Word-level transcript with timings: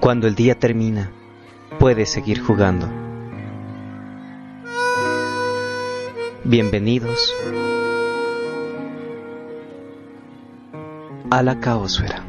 Cuando 0.00 0.26
el 0.26 0.34
día 0.34 0.58
termina, 0.58 1.10
puedes 1.78 2.08
seguir 2.08 2.40
jugando. 2.40 2.88
Bienvenidos 6.44 7.34
a 11.30 11.42
la 11.42 11.60
caosfera. 11.60 12.24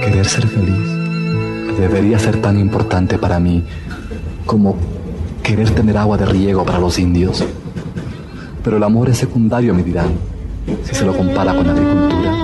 Querer 0.00 0.24
ser 0.24 0.46
feliz 0.46 1.02
debería 1.82 2.18
ser 2.18 2.40
tan 2.40 2.58
importante 2.58 3.18
para 3.18 3.40
mí 3.40 3.64
como 4.52 4.76
querer 5.42 5.70
tener 5.70 5.96
agua 5.96 6.18
de 6.18 6.26
riego 6.26 6.62
para 6.66 6.78
los 6.78 6.98
indios. 6.98 7.42
Pero 8.62 8.76
el 8.76 8.82
amor 8.82 9.08
es 9.08 9.16
secundario, 9.16 9.72
me 9.72 9.82
dirán, 9.82 10.10
si 10.84 10.94
se 10.94 11.06
lo 11.06 11.16
compara 11.16 11.54
con 11.54 11.66
la 11.66 11.72
agricultura. 11.72 12.34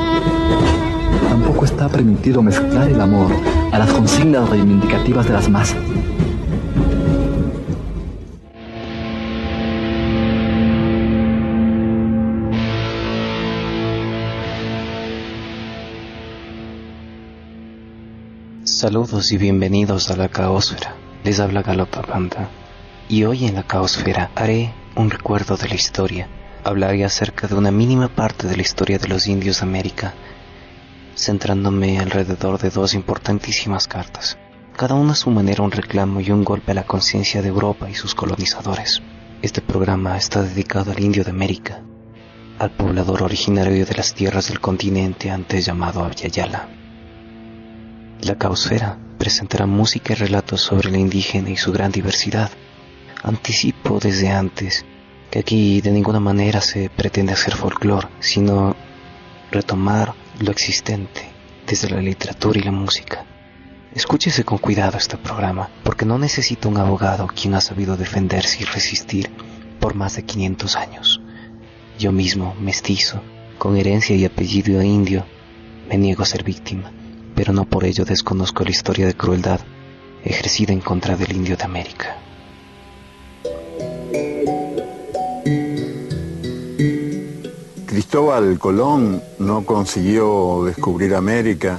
Tampoco 1.29 1.67
está 1.67 1.87
permitido 1.91 2.43
mezclar 2.43 2.89
el 2.89 2.99
amor 2.99 3.31
a 3.71 3.79
las 3.79 3.93
consignas 3.93 4.49
reivindicativas 4.49 5.27
de 5.27 5.33
las 5.35 5.51
masas. 5.51 5.77
Saludos 18.65 19.31
y 19.31 19.37
bienvenidos 19.37 20.11
a 20.11 20.17
la 20.17 20.31
Caosfera. 20.31 20.98
Les 21.29 21.41
habla 21.41 21.61
Galopapanta. 21.61 22.49
Y 23.07 23.25
hoy 23.25 23.45
en 23.45 23.57
la 23.57 23.63
Caosfera 23.63 24.31
haré 24.35 24.73
un 24.97 25.11
recuerdo 25.11 25.59
de 25.59 25.69
la 25.69 25.75
historia. 25.75 26.27
Hablaré 26.65 27.05
acerca 27.05 27.47
de 27.47 27.55
una 27.55 27.71
mínima 27.71 28.09
parte 28.09 28.47
de 28.47 28.57
la 28.57 28.63
historia 28.63 28.99
de 28.99 29.09
los 29.09 29.27
indios 29.27 29.61
de 29.61 29.67
América, 29.67 30.15
centrándome 31.15 31.99
alrededor 31.99 32.59
de 32.59 32.71
dos 32.71 32.95
importantísimas 32.95 33.87
cartas. 33.87 34.39
Cada 34.75 34.95
una 34.95 35.13
a 35.13 35.17
su 35.17 35.29
manera 35.29 35.63
un 35.63 35.71
reclamo 35.71 36.23
y 36.23 36.31
un 36.31 36.45
golpe 36.45 36.73
a 36.73 36.77
la 36.77 36.87
conciencia 36.87 37.43
de 37.43 37.49
Europa 37.49 37.91
y 37.91 37.95
sus 37.95 38.15
colonizadores. 38.15 39.03
Este 39.43 39.61
programa 39.61 40.17
está 40.17 40.41
dedicado 40.41 40.93
al 40.93 41.01
indio 41.01 41.25
de 41.25 41.31
América, 41.31 41.83
al 42.59 42.71
poblador 42.71 43.23
originario 43.23 43.85
de 43.85 43.95
las 43.95 44.15
tierras 44.15 44.49
del 44.49 44.61
continente 44.61 45.31
antes 45.31 45.67
llamado 45.67 46.03
Avyayala. 46.03 46.71
La 48.23 48.37
caosfera 48.37 48.97
presentará 49.19 49.67
música 49.67 50.13
y 50.13 50.17
relatos 50.17 50.63
sobre 50.63 50.91
la 50.91 50.99
indígena 50.99 51.51
y 51.51 51.57
su 51.57 51.73
gran 51.73 51.91
diversidad. 51.91 52.51
Anticipo 53.23 53.99
desde 53.99 54.31
antes 54.31 54.87
que 55.31 55.41
aquí 55.41 55.81
de 55.81 55.91
ninguna 55.91 56.21
manera 56.21 56.61
se 56.61 56.89
pretende 56.89 57.33
hacer 57.33 57.55
folclore, 57.55 58.09
sino 58.21 58.77
retomar 59.51 60.15
lo 60.41 60.51
existente 60.51 61.29
desde 61.67 61.91
la 61.91 62.01
literatura 62.01 62.59
y 62.59 62.63
la 62.63 62.73
música. 62.73 63.27
Escúchese 63.93 64.45
con 64.45 64.59
cuidado 64.59 64.97
este 64.97 65.17
programa, 65.17 65.69
porque 65.83 66.07
no 66.07 66.19
necesita 66.19 66.69
un 66.69 66.77
abogado 66.77 67.27
quien 67.27 67.55
ha 67.55 67.61
sabido 67.61 67.97
defenderse 67.97 68.63
y 68.63 68.65
resistir 68.65 69.31
por 69.81 69.95
más 69.95 70.17
de 70.17 70.25
500 70.25 70.77
años. 70.77 71.21
Yo 71.99 72.13
mismo, 72.13 72.55
mestizo, 72.61 73.21
con 73.59 73.77
herencia 73.77 74.15
y 74.15 74.25
apellido 74.25 74.83
indio, 74.83 75.27
me 75.89 75.99
niego 75.99 76.23
a 76.23 76.27
ser 76.27 76.45
víctima 76.45 76.93
pero 77.39 77.53
no 77.53 77.67
por 77.67 77.85
ello 77.85 78.05
desconozco 78.05 78.65
la 78.65 78.71
historia 78.71 79.07
de 79.07 79.15
crueldad 79.15 79.61
ejercida 80.25 80.73
en 80.73 80.81
contra 80.81 81.15
del 81.15 81.37
indio 81.37 81.57
de 81.57 81.63
América. 81.63 82.17
Cristóbal 87.87 88.59
Colón 88.59 89.23
no 89.39 89.65
consiguió 89.65 90.65
descubrir 90.65 91.15
América 91.15 91.79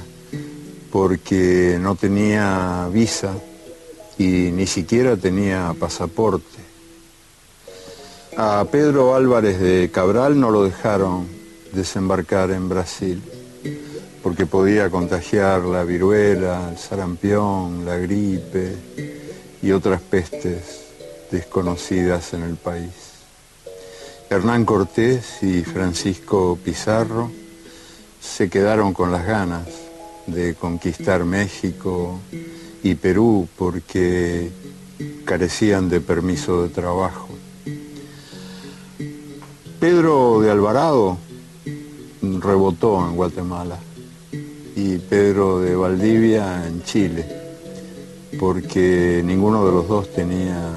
porque 0.90 1.76
no 1.78 1.94
tenía 1.94 2.88
visa 2.90 3.34
y 4.16 4.52
ni 4.52 4.66
siquiera 4.66 5.14
tenía 5.18 5.74
pasaporte. 5.78 6.58
A 8.38 8.64
Pedro 8.72 9.14
Álvarez 9.14 9.60
de 9.60 9.90
Cabral 9.92 10.40
no 10.40 10.50
lo 10.50 10.64
dejaron 10.64 11.26
desembarcar 11.74 12.50
en 12.50 12.70
Brasil 12.70 13.22
porque 14.22 14.46
podía 14.46 14.90
contagiar 14.90 15.62
la 15.62 15.84
viruela, 15.84 16.68
el 16.70 16.78
sarampión, 16.78 17.84
la 17.84 17.96
gripe 17.96 18.76
y 19.62 19.72
otras 19.72 20.00
pestes 20.02 20.80
desconocidas 21.30 22.34
en 22.34 22.42
el 22.42 22.56
país. 22.56 22.92
Hernán 24.28 24.64
Cortés 24.64 25.42
y 25.42 25.62
Francisco 25.64 26.58
Pizarro 26.62 27.30
se 28.20 28.50
quedaron 28.50 28.92
con 28.92 29.10
las 29.10 29.26
ganas 29.26 29.66
de 30.26 30.54
conquistar 30.54 31.24
México 31.24 32.20
y 32.82 32.94
Perú 32.94 33.48
porque 33.56 34.50
carecían 35.24 35.88
de 35.88 36.00
permiso 36.00 36.62
de 36.62 36.68
trabajo. 36.68 37.28
Pedro 39.80 40.40
de 40.40 40.50
Alvarado 40.50 41.16
rebotó 42.22 43.06
en 43.08 43.16
Guatemala 43.16 43.78
y 44.82 44.96
Pedro 44.96 45.60
de 45.60 45.76
Valdivia 45.76 46.66
en 46.66 46.82
Chile, 46.82 47.26
porque 48.38 49.20
ninguno 49.22 49.66
de 49.66 49.72
los 49.72 49.86
dos 49.86 50.10
tenía 50.10 50.72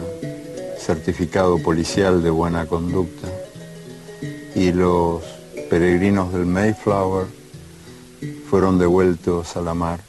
certificado 0.77 1.57
policial 1.59 2.21
de 2.21 2.29
buena 2.29 2.65
conducta 2.65 3.29
y 4.55 4.73
los 4.73 5.23
peregrinos 5.69 6.33
del 6.33 6.45
Mayflower 6.45 7.27
fueron 8.49 8.77
devueltos 8.77 9.55
a 9.55 9.61
la 9.61 9.73
mar 9.73 10.01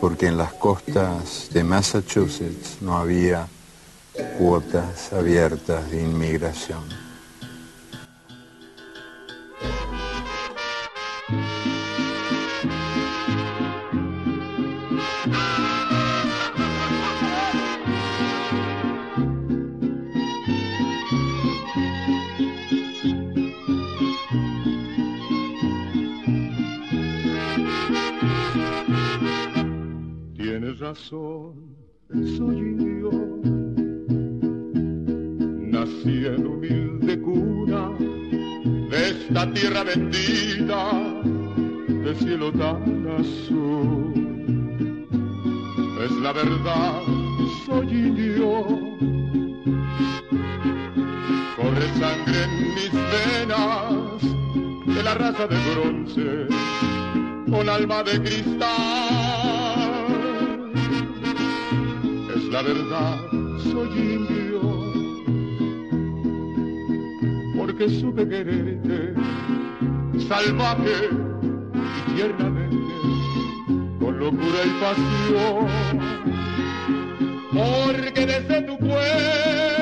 porque 0.00 0.28
en 0.28 0.38
las 0.38 0.52
costas 0.52 1.48
de 1.52 1.64
Massachusetts 1.64 2.78
no 2.80 2.96
había 2.96 3.48
cuotas 4.38 5.12
abiertas 5.12 5.90
de 5.90 6.02
inmigración. 6.02 6.99
Soy 32.36 32.58
indio, 32.58 33.10
nací 35.72 36.26
en 36.26 36.46
humilde 36.46 37.20
cuna 37.20 37.90
de 38.90 39.10
esta 39.10 39.52
tierra 39.52 39.84
bendita, 39.84 40.82
de 41.86 42.14
cielo 42.16 42.52
tan 42.52 43.06
azul. 43.18 44.12
Es 46.04 46.12
la 46.22 46.32
verdad, 46.32 47.02
soy 47.66 47.86
indio, 47.88 48.64
corre 51.56 51.88
sangre 52.00 52.44
en 52.44 52.74
mis 52.74 52.92
venas 53.12 54.22
de 54.86 55.02
la 55.02 55.14
raza 55.14 55.46
de 55.46 55.58
bronce, 55.70 56.46
con 57.50 57.68
alma 57.68 58.02
de 58.02 58.22
cristal. 58.22 58.68
La 62.50 62.62
verdad 62.62 63.16
soy 63.62 63.88
indio, 63.96 64.60
porque 67.56 67.88
supe 67.88 68.28
quererte 68.28 69.14
salvaje 70.28 71.10
y 71.96 72.12
tiernamente, 72.14 72.94
con 74.00 74.18
locura 74.18 74.60
y 74.64 74.70
pasión, 74.80 75.68
porque 77.52 78.26
desde 78.26 78.62
tu 78.62 78.76
cuello, 78.78 79.79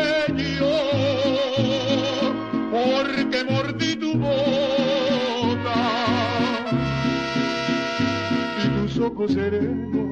serenos 9.27 10.09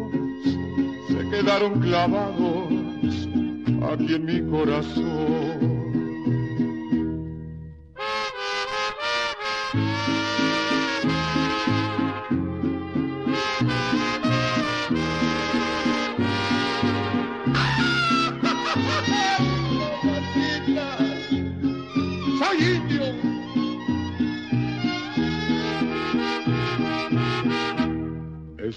quedaron 1.31 1.81
clavados 1.81 2.69
aquí 3.93 4.15
en 4.15 4.25
mi 4.25 4.51
corazón. 4.51 5.76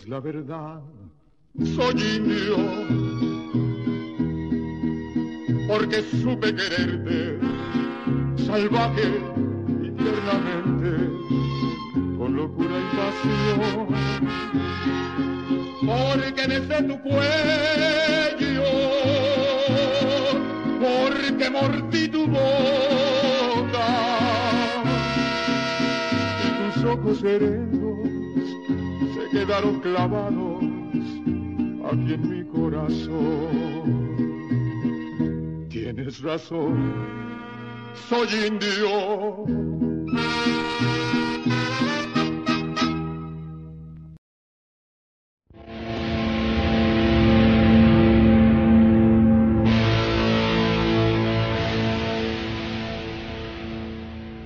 La 0.10 0.20
verdad. 0.20 0.82
Soy 1.76 2.02
indio, 2.16 2.58
porque 5.68 6.02
supe 6.22 6.56
quererte, 6.56 7.40
salvaje 8.48 9.08
y 9.84 9.92
tiernamente, 9.92 10.90
con 12.18 12.36
locura 12.36 12.76
y 12.80 12.96
pasión. 12.98 13.88
Porque 15.86 16.48
desde 16.48 16.84
tu 16.84 17.00
cuello, 17.02 18.64
porque 20.80 21.50
mordí 21.52 22.08
tu 22.08 22.26
boca 22.28 23.88
y 26.44 26.74
tus 26.74 26.84
ojos 26.84 27.20
serenos 27.20 27.79
quedaron 29.32 29.80
clavados 29.80 30.64
aquí 31.92 32.14
en 32.14 32.30
mi 32.30 32.44
corazón. 32.46 34.08
Tienes 35.70 36.22
razón, 36.22 36.94
soy 38.08 38.28
indio. 38.48 39.46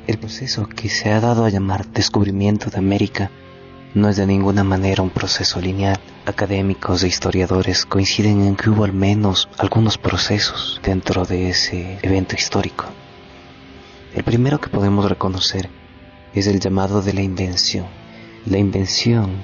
El 0.05 0.17
proceso 0.17 0.67
que 0.67 0.89
se 0.89 1.09
ha 1.11 1.21
dado 1.21 1.45
a 1.45 1.49
llamar 1.49 1.87
descubrimiento 1.87 2.69
de 2.69 2.77
América 2.77 3.31
no 3.93 4.09
es 4.09 4.17
de 4.17 4.25
ninguna 4.25 4.63
manera 4.63 5.03
un 5.03 5.11
proceso 5.11 5.61
lineal. 5.61 5.99
Académicos 6.25 7.03
e 7.03 7.07
historiadores 7.07 7.85
coinciden 7.85 8.41
en 8.41 8.55
que 8.55 8.69
hubo 8.69 8.85
al 8.85 8.93
menos 8.93 9.49
algunos 9.57 9.97
procesos 9.97 10.81
dentro 10.83 11.25
de 11.25 11.49
ese 11.49 11.99
evento 12.01 12.35
histórico. 12.35 12.85
El 14.15 14.23
primero 14.23 14.59
que 14.59 14.69
podemos 14.69 15.07
reconocer 15.07 15.69
es 16.33 16.47
el 16.47 16.59
llamado 16.59 17.01
de 17.03 17.13
la 17.13 17.21
invención. 17.21 17.85
La 18.45 18.57
invención 18.57 19.43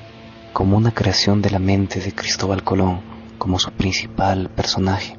como 0.51 0.77
una 0.77 0.93
creación 0.93 1.41
de 1.41 1.51
la 1.51 1.59
mente 1.59 1.99
de 1.99 2.13
Cristóbal 2.13 2.63
Colón 2.63 3.01
como 3.37 3.59
su 3.59 3.71
principal 3.71 4.49
personaje. 4.49 5.17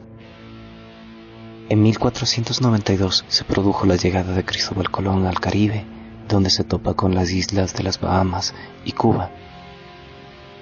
En 1.69 1.83
1492 1.83 3.25
se 3.29 3.45
produjo 3.45 3.87
la 3.87 3.95
llegada 3.95 4.33
de 4.35 4.45
Cristóbal 4.45 4.91
Colón 4.91 5.27
al 5.27 5.39
Caribe 5.39 5.85
donde 6.31 6.49
se 6.49 6.65
topa 6.65 6.95
con 6.95 7.15
las 7.15 7.31
islas 7.33 7.75
de 7.75 7.83
las 7.83 8.01
Bahamas 8.01 8.55
y 8.85 8.93
Cuba. 8.93 9.31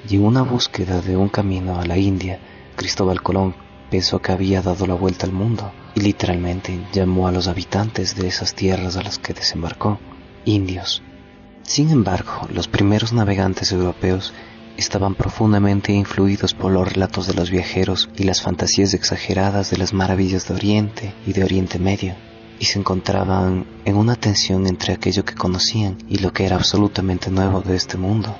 Y 0.09 0.17
en 0.17 0.25
una 0.25 0.43
búsqueda 0.43 1.01
de 1.01 1.17
un 1.17 1.29
camino 1.29 1.79
a 1.79 1.85
la 1.85 1.99
India, 1.99 2.41
Cristóbal 2.75 3.23
Colón 3.23 3.55
pensó 3.91 4.21
que 4.21 4.33
había 4.33 4.63
dado 4.63 4.87
la 4.87 4.95
vuelta 4.95 5.27
al 5.27 5.33
mundo 5.33 5.71
y 5.95 6.01
literalmente 6.01 6.81
llamó 6.93 7.29
a 7.29 7.33
los 7.33 7.49
habitantes 7.49 8.17
de 8.17 8.27
esas 8.29 8.55
tierras 8.55 8.97
a 8.97 9.03
las 9.03 9.19
que 9.19 9.35
desembarcó 9.35 9.99
indios. 10.45 11.03
Sin 11.63 11.91
embargo, 11.91 12.49
los 12.53 12.69
primeros 12.69 13.13
navegantes 13.13 13.73
europeos 13.73 14.33
estaban 14.79 15.15
profundamente 15.15 15.93
influidos 15.93 16.55
por 16.55 16.73
los 16.73 16.91
relatos 16.91 17.27
de 17.27 17.35
los 17.35 17.51
viajeros 17.51 18.09
y 18.17 18.23
las 18.23 18.43
fantasías 18.43 18.95
exageradas 18.95 19.71
de 19.71 19.77
las 19.77 19.93
maravillas 19.93 20.49
de 20.49 20.55
Oriente 20.55 21.15
y 21.27 21.33
de 21.33 21.45
Oriente 21.45 21.79
Medio 21.79 22.15
y 22.59 22.65
se 22.65 22.79
encontraban 22.79 23.67
en 23.85 23.97
una 23.97 24.17
tensión 24.17 24.67
entre 24.67 24.93
aquello 24.95 25.25
que 25.25 25.35
conocían 25.35 25.99
y 26.09 26.19
lo 26.19 26.33
que 26.33 26.45
era 26.45 26.57
absolutamente 26.57 27.31
nuevo 27.31 27.61
de 27.61 27.77
este 27.77 27.97
mundo. 27.97 28.37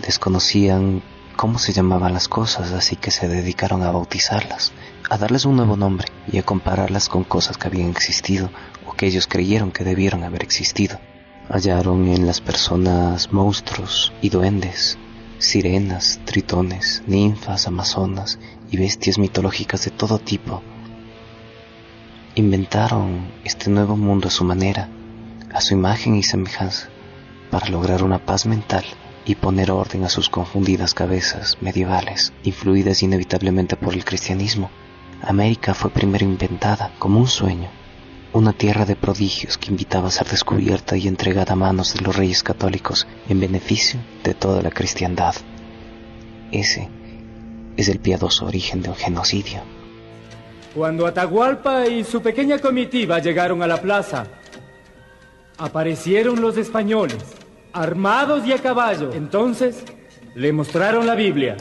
Desconocían 0.00 1.02
cómo 1.36 1.58
se 1.58 1.72
llamaban 1.72 2.14
las 2.14 2.28
cosas, 2.28 2.72
así 2.72 2.96
que 2.96 3.10
se 3.10 3.28
dedicaron 3.28 3.82
a 3.82 3.90
bautizarlas, 3.90 4.72
a 5.08 5.18
darles 5.18 5.44
un 5.44 5.56
nuevo 5.56 5.76
nombre 5.76 6.08
y 6.30 6.38
a 6.38 6.42
compararlas 6.42 7.08
con 7.08 7.24
cosas 7.24 7.58
que 7.58 7.68
habían 7.68 7.90
existido 7.90 8.50
o 8.86 8.92
que 8.92 9.06
ellos 9.06 9.26
creyeron 9.26 9.72
que 9.72 9.84
debieron 9.84 10.24
haber 10.24 10.42
existido. 10.42 10.98
Hallaron 11.48 12.08
en 12.08 12.26
las 12.26 12.40
personas 12.40 13.32
monstruos 13.32 14.12
y 14.22 14.30
duendes, 14.30 14.98
sirenas, 15.38 16.20
tritones, 16.24 17.02
ninfas, 17.06 17.66
amazonas 17.66 18.38
y 18.70 18.76
bestias 18.76 19.18
mitológicas 19.18 19.84
de 19.84 19.90
todo 19.90 20.18
tipo 20.18 20.62
inventaron 22.36 23.28
este 23.44 23.70
nuevo 23.70 23.96
mundo 23.96 24.28
a 24.28 24.30
su 24.30 24.44
manera, 24.44 24.88
a 25.52 25.60
su 25.60 25.74
imagen 25.74 26.14
y 26.14 26.22
semejanza, 26.22 26.88
para 27.50 27.68
lograr 27.68 28.04
una 28.04 28.24
paz 28.24 28.46
mental 28.46 28.84
y 29.24 29.34
poner 29.34 29.72
orden 29.72 30.04
a 30.04 30.08
sus 30.08 30.28
confundidas 30.28 30.94
cabezas 30.94 31.58
medievales, 31.60 32.32
influidas 32.44 33.02
inevitablemente 33.02 33.76
por 33.76 33.94
el 33.94 34.04
cristianismo. 34.04 34.70
América 35.22 35.74
fue 35.74 35.90
primero 35.90 36.24
inventada 36.24 36.92
como 36.98 37.18
un 37.18 37.26
sueño, 37.26 37.68
una 38.32 38.52
tierra 38.52 38.84
de 38.84 38.94
prodigios 38.94 39.58
que 39.58 39.70
invitaba 39.70 40.08
a 40.08 40.12
ser 40.12 40.28
descubierta 40.28 40.96
y 40.96 41.08
entregada 41.08 41.54
a 41.54 41.56
manos 41.56 41.94
de 41.94 42.00
los 42.00 42.14
reyes 42.14 42.44
católicos 42.44 43.08
en 43.28 43.40
beneficio 43.40 43.98
de 44.22 44.34
toda 44.34 44.62
la 44.62 44.70
cristiandad. 44.70 45.34
Ese 46.52 46.88
es 47.76 47.88
el 47.88 47.98
piadoso 47.98 48.46
origen 48.46 48.82
de 48.82 48.90
un 48.90 48.94
genocidio. 48.94 49.79
Cuando 50.74 51.06
Atahualpa 51.06 51.88
y 51.88 52.04
su 52.04 52.22
pequeña 52.22 52.58
comitiva 52.60 53.18
llegaron 53.18 53.60
a 53.62 53.66
la 53.66 53.80
plaza, 53.80 54.24
aparecieron 55.58 56.40
los 56.40 56.56
españoles, 56.56 57.18
armados 57.72 58.46
y 58.46 58.52
a 58.52 58.58
caballo. 58.58 59.12
Entonces 59.12 59.84
le 60.36 60.52
mostraron 60.52 61.06
la 61.06 61.16
Biblia 61.16 61.56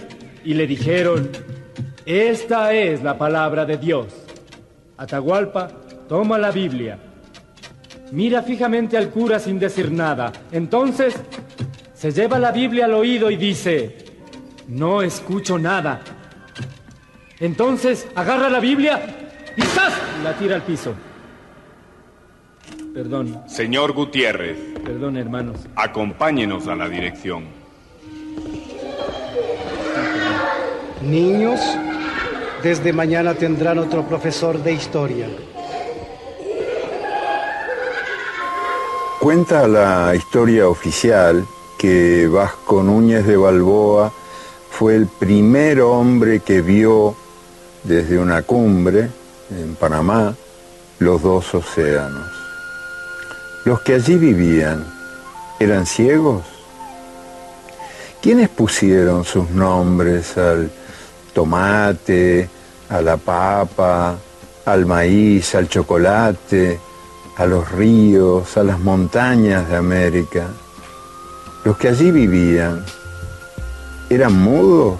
y 0.45 0.53
le 0.53 0.67
dijeron, 0.67 1.29
esta 2.05 2.73
es 2.73 3.01
la 3.01 3.17
palabra 3.17 3.65
de 3.65 3.77
Dios. 3.77 4.07
Atahualpa 4.97 5.69
toma 6.07 6.37
la 6.37 6.51
Biblia, 6.51 6.99
mira 8.11 8.43
fijamente 8.43 8.95
al 8.95 9.09
cura 9.09 9.39
sin 9.39 9.57
decir 9.57 9.91
nada. 9.91 10.31
Entonces 10.51 11.15
se 11.93 12.11
lleva 12.11 12.37
la 12.37 12.51
Biblia 12.51 12.85
al 12.85 12.93
oído 12.93 13.31
y 13.31 13.37
dice, 13.37 13.97
no 14.67 15.01
escucho 15.01 15.57
nada. 15.57 16.01
Entonces 17.39 18.07
agarra 18.15 18.49
la 18.49 18.59
Biblia 18.59 19.01
y 19.55 19.61
¡zas! 19.61 19.93
la 20.23 20.33
tira 20.37 20.55
al 20.55 20.63
piso. 20.63 20.93
Perdón. 22.93 23.43
Señor 23.47 23.93
Gutiérrez. 23.93 24.57
Perdón, 24.83 25.15
hermanos. 25.15 25.57
Acompáñenos 25.75 26.67
a 26.67 26.75
la 26.75 26.89
dirección. 26.89 27.45
Niños, 31.01 31.61
desde 32.61 32.91
mañana 32.91 33.33
tendrán 33.35 33.79
otro 33.79 34.05
profesor 34.05 34.61
de 34.61 34.73
historia. 34.73 35.27
Cuenta 39.19 39.67
la 39.67 40.13
historia 40.15 40.67
oficial 40.67 41.45
que 41.77 42.27
Vasco 42.27 42.83
Núñez 42.83 43.25
de 43.25 43.37
Balboa 43.37 44.11
fue 44.69 44.95
el 44.95 45.07
primer 45.07 45.81
hombre 45.81 46.41
que 46.41 46.61
vio 46.61 47.15
desde 47.83 48.19
una 48.19 48.41
cumbre 48.41 49.09
en 49.51 49.75
Panamá 49.75 50.35
los 50.99 51.21
dos 51.21 51.53
océanos. 51.55 52.27
Los 53.65 53.81
que 53.81 53.95
allí 53.95 54.15
vivían 54.15 54.85
eran 55.59 55.85
ciegos. 55.85 56.43
¿Quiénes 58.21 58.49
pusieron 58.49 59.23
sus 59.23 59.49
nombres 59.49 60.37
al 60.37 60.69
tomate, 61.33 62.49
a 62.89 63.01
la 63.01 63.17
papa, 63.17 64.17
al 64.65 64.85
maíz, 64.85 65.55
al 65.55 65.69
chocolate, 65.69 66.79
a 67.37 67.45
los 67.45 67.71
ríos, 67.71 68.57
a 68.57 68.63
las 68.63 68.79
montañas 68.79 69.69
de 69.69 69.77
América? 69.77 70.47
Los 71.63 71.77
que 71.77 71.89
allí 71.89 72.11
vivían 72.11 72.85
eran 74.09 74.33
mudos 74.33 74.97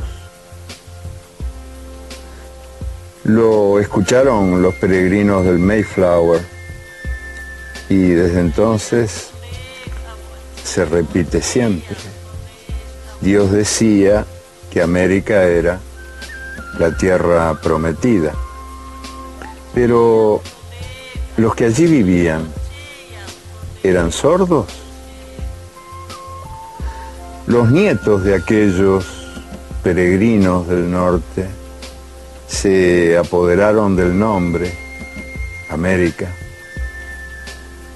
Lo 3.30 3.80
escucharon 3.80 4.64
los 4.64 4.74
peregrinos 4.74 5.46
del 5.46 5.60
Mayflower 5.60 6.42
y 7.88 8.08
desde 8.08 8.40
entonces 8.40 9.30
se 10.64 10.84
repite 10.84 11.40
siempre. 11.40 11.96
Dios 13.22 13.52
decía 13.52 14.26
que 14.72 14.82
América 14.82 15.44
era 15.44 15.80
la 16.80 16.98
tierra 16.98 17.54
prometida, 17.62 18.34
pero 19.76 20.42
los 21.38 21.54
que 21.54 21.66
allí 21.66 21.86
vivían 21.86 22.48
eran 23.84 24.12
sordos. 24.12 24.66
Los 27.46 27.70
nietos 27.70 28.24
de 28.24 28.34
aquellos 28.34 29.06
peregrinos 29.84 30.68
del 30.68 30.90
norte 30.90 31.59
se 32.50 33.18
apoderaron 33.18 33.96
del 33.96 34.18
nombre 34.18 34.76
América 35.70 36.28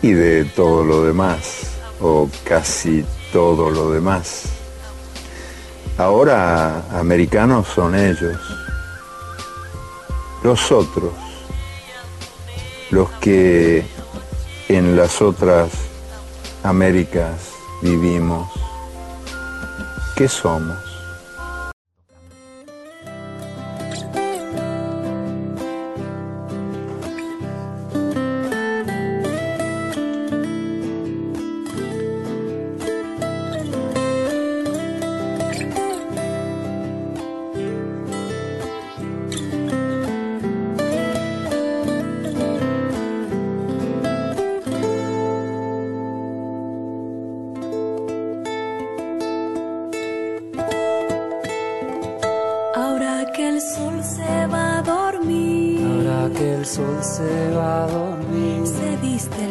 y 0.01 0.13
de 0.13 0.45
todo 0.45 0.83
lo 0.83 1.03
demás, 1.03 1.71
o 1.99 2.29
casi 2.43 3.03
todo 3.31 3.69
lo 3.69 3.91
demás. 3.91 4.43
Ahora 5.97 6.85
americanos 6.97 7.67
son 7.67 7.95
ellos. 7.95 8.37
Los 10.43 10.71
otros, 10.71 11.13
los 12.91 13.09
que 13.21 13.85
en 14.67 14.95
las 14.95 15.21
otras 15.21 15.69
Américas 16.63 17.49
vivimos, 17.81 18.49
¿qué 20.15 20.27
somos? 20.27 20.92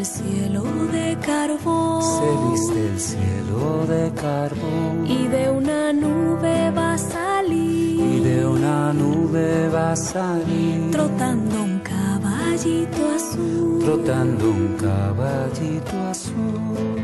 El 0.03 0.07
cielo 0.07 0.65
de 0.91 1.17
carbón. 1.25 2.03
se 2.03 2.31
viste 2.51 2.89
el 2.93 2.99
cielo 2.99 3.87
de 3.87 4.11
carbón 4.21 5.07
Y 5.07 5.29
de 5.29 5.49
una 5.49 5.93
nube 5.93 6.73
va 6.77 6.95
a 6.95 6.99
salir, 6.99 8.01
y 8.01 8.21
de 8.21 8.45
una 8.45 8.93
nube 8.93 9.69
va 9.69 9.93
a 9.93 9.97
salir, 9.97 10.91
trotando 10.91 11.63
un 11.63 11.79
caballito 11.81 13.01
azul. 13.15 13.79
trotando 13.85 14.51
un 14.51 14.77
caballito 14.77 15.95
azul. 16.11 17.02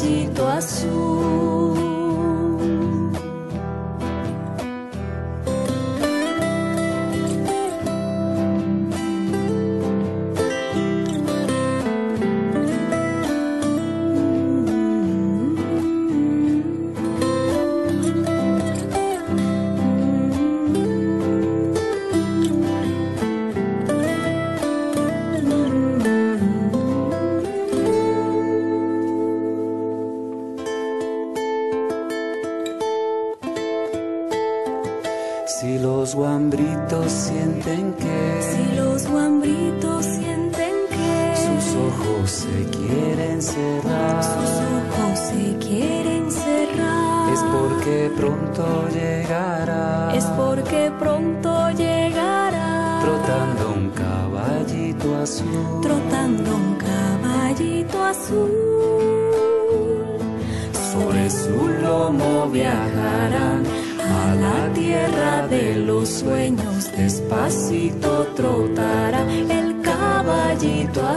Caballito 0.00 0.46
azul. 0.46 1.49
Si 1.49 1.49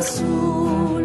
azul. 0.04 1.04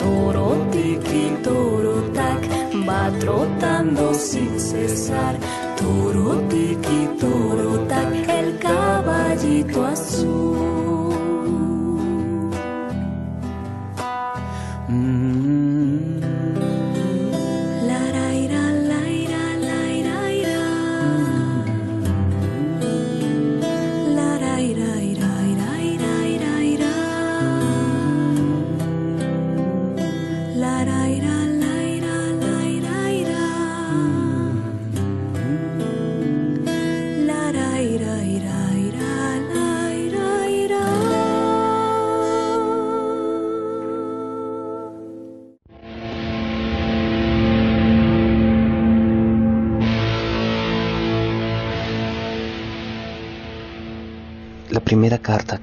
Toro 0.00 0.48
tiki, 0.72 1.24
toro 1.42 1.96
tac, 2.18 2.42
va 2.86 3.02
trotando 3.22 4.12
sin 4.28 4.52
cesar. 4.68 5.34
Toro 5.80 6.28
tiki, 6.50 7.00
toro 7.20 7.70
tac, 7.92 8.12
el 8.38 8.48
caballito 8.64 9.84
azul. 9.84 9.97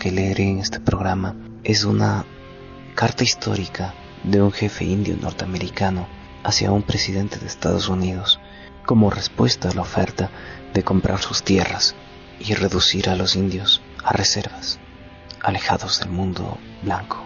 Que 0.06 0.12
leeré 0.12 0.44
en 0.44 0.60
este 0.60 0.80
programa 0.80 1.36
es 1.64 1.84
una 1.84 2.28
carta 2.94 3.24
histórica 3.24 3.96
de 4.24 4.40
un 4.40 4.52
jefe 4.52 4.86
indio 4.86 5.18
norteamericano 5.20 6.08
hacia 6.44 6.72
un 6.72 6.84
presidente 6.84 7.40
de 7.40 7.48
Estados 7.48 7.90
Unidos 7.90 8.40
como 8.86 9.10
respuesta 9.10 9.68
a 9.68 9.74
la 9.74 9.82
oferta 9.82 10.30
de 10.76 10.84
comprar 10.84 11.24
sus 11.24 11.42
tierras 11.42 11.96
y 12.40 12.54
reducir 12.54 13.10
a 13.10 13.16
los 13.16 13.36
indios 13.36 13.82
a 14.04 14.14
reservas, 14.14 14.78
alejados 15.42 16.02
del 16.02 16.10
mundo 16.10 16.60
blanco. 16.84 17.26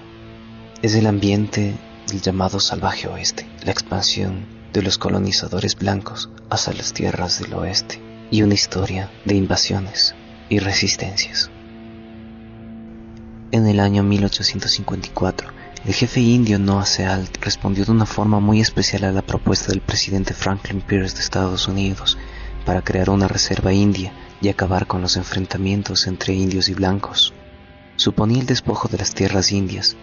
Es 0.82 0.96
el 0.96 1.08
ambiente 1.08 1.76
del 2.08 2.22
llamado 2.22 2.62
salvaje 2.62 3.10
oeste, 3.10 3.46
la 3.66 3.72
expansión 3.72 4.46
de 4.72 4.84
los 4.84 4.98
colonizadores 4.98 5.76
blancos 5.76 6.30
hacia 6.50 6.72
las 6.72 6.94
tierras 6.94 7.42
del 7.42 7.56
oeste 7.56 8.02
y 8.32 8.42
una 8.42 8.54
historia 8.54 9.12
de 9.26 9.36
invasiones 9.36 10.16
y 10.48 10.60
resistencias. 10.60 11.52
En 13.52 13.66
el 13.66 13.80
año 13.80 14.04
1854, 14.04 15.50
el 15.84 15.94
jefe 15.96 16.22
indio 16.22 16.60
Noah 16.60 16.86
Sealt 16.86 17.44
respondió 17.44 17.84
de 17.84 17.92
una 17.92 18.06
forma 18.06 18.40
muy 18.40 18.62
especial 18.62 19.06
a 19.06 19.12
la 19.12 19.24
propuesta 19.24 19.72
del 19.72 19.82
presidente 19.82 20.36
Franklin 20.36 20.82
Pierce 20.82 21.16
de 21.16 21.24
Estados 21.24 21.68
Unidos 21.68 22.20
para 22.64 22.84
crear 22.84 23.10
una 23.10 23.28
reserva 23.28 23.74
india 23.74 24.14
y 24.40 24.50
acabar 24.50 24.86
con 24.86 25.02
los 25.02 25.18
enfrentamientos 25.18 26.06
entre 26.06 26.36
indios 26.36 26.70
y 26.70 26.76
blancos. 26.76 27.34
Suponía 27.96 28.40
el 28.40 28.46
despojo 28.46 28.88
de 28.88 29.00
las 29.00 29.16
tierras 29.16 29.52
indias, 29.52 29.98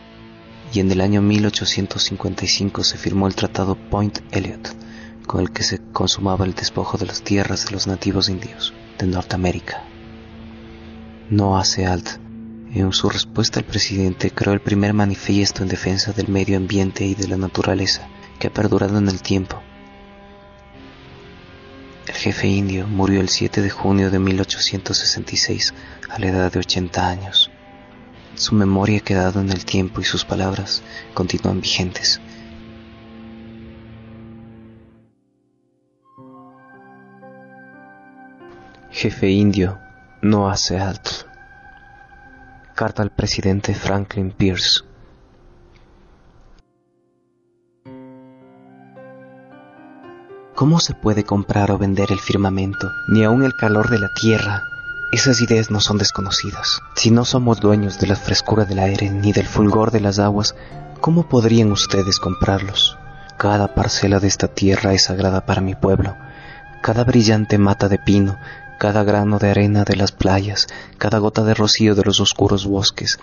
y 0.73 0.81
en 0.81 0.91
el 0.91 1.01
año 1.01 1.23
1855 1.23 2.83
se 2.83 2.99
firmó 2.99 3.29
el 3.29 3.37
Tratado 3.37 3.77
Point 3.77 4.19
Elliot, 4.33 4.75
con 5.29 5.41
el 5.43 5.53
que 5.53 5.63
se 5.63 5.81
consumaba 5.93 6.47
el 6.47 6.55
despojo 6.55 6.99
de 6.99 7.07
las 7.07 7.23
tierras 7.23 7.67
de 7.67 7.71
los 7.71 7.87
nativos 7.87 8.29
indios 8.29 8.75
de 8.99 9.07
Norteamérica. 9.07 9.85
Noah 11.31 11.65
Sealt 11.65 12.26
en 12.75 12.93
su 12.93 13.09
respuesta 13.09 13.61
al 13.61 13.67
presidente 13.67 14.31
creó 14.31 14.53
el 14.53 14.61
primer 14.61 14.93
manifiesto 14.93 15.63
en 15.63 15.69
defensa 15.69 16.13
del 16.13 16.29
medio 16.29 16.57
ambiente 16.57 17.05
y 17.05 17.15
de 17.15 17.29
la 17.29 17.37
naturaleza 17.37 18.09
que 18.39 18.49
ha 18.49 18.53
perdurado 18.53 18.99
en 18.99 19.09
el 19.09 19.23
tiempo. 19.23 19.63
El 22.07 22.15
jefe 22.15 22.47
indio 22.47 22.87
murió 22.87 23.21
el 23.21 23.29
7 23.29 23.63
de 23.63 23.71
junio 23.71 24.11
de 24.11 24.19
1866 24.19 25.75
a 26.09 26.19
la 26.19 26.27
edad 26.29 26.53
de 26.53 26.61
80 26.61 27.09
años. 27.09 27.51
Su 28.35 28.55
memoria 28.55 28.99
ha 28.99 29.05
quedado 29.05 29.41
en 29.41 29.51
el 29.51 29.65
tiempo 29.65 30.01
y 30.01 30.05
sus 30.05 30.25
palabras 30.25 30.83
continúan 31.15 31.61
vigentes. 31.61 32.21
Jefe 38.91 39.31
indio 39.31 39.79
no 40.23 40.49
hace 40.49 40.79
alto. 40.79 41.26
Carta 42.77 43.03
al 43.03 43.11
presidente 43.11 43.75
Franklin 43.75 44.33
Pierce. 44.33 44.83
¿Cómo 50.55 50.79
se 50.81 50.93
puede 50.93 51.25
comprar 51.25 51.71
o 51.71 51.79
vender 51.79 52.13
el 52.13 52.21
firmamento, 52.21 52.91
ni 53.09 53.25
aun 53.25 53.45
el 53.45 53.55
calor 53.55 53.89
de 53.89 53.99
la 53.99 54.11
tierra? 54.21 54.63
Esas 55.11 55.41
ideas 55.41 55.71
no 55.71 55.81
son 55.81 55.97
desconocidas. 55.97 56.83
Si 56.95 57.11
no 57.11 57.25
somos 57.25 57.61
dueños 57.61 57.99
de 57.99 58.09
la 58.09 58.17
frescura 58.17 58.67
del 58.67 58.81
aire 58.81 59.09
ni 59.09 59.33
del 59.33 59.47
fulgor 59.47 59.91
de 59.91 60.01
las 60.01 60.19
aguas, 60.19 60.55
¿cómo 61.01 61.31
podrían 61.31 61.73
ustedes 61.73 62.19
comprarlos? 62.19 62.99
Cada 63.39 63.75
parcela 63.75 64.21
de 64.21 64.29
esta 64.29 64.49
tierra 64.49 64.93
es 64.93 65.05
sagrada 65.05 65.47
para 65.47 65.63
mi 65.63 65.75
pueblo. 65.75 66.15
Cada 66.83 67.05
brillante 67.05 67.57
mata 67.57 67.89
de 67.89 67.99
pino, 67.99 68.37
cada 68.79 69.05
grano 69.05 69.39
de 69.39 69.51
arena 69.51 69.85
de 69.85 69.97
las 69.97 70.13
playas, 70.13 70.67
cada 70.99 71.19
gota 71.19 71.43
de 71.45 71.55
rocío 71.55 71.95
de 71.95 72.05
los 72.05 72.21
oscuros 72.21 72.67
bosques, 72.67 73.19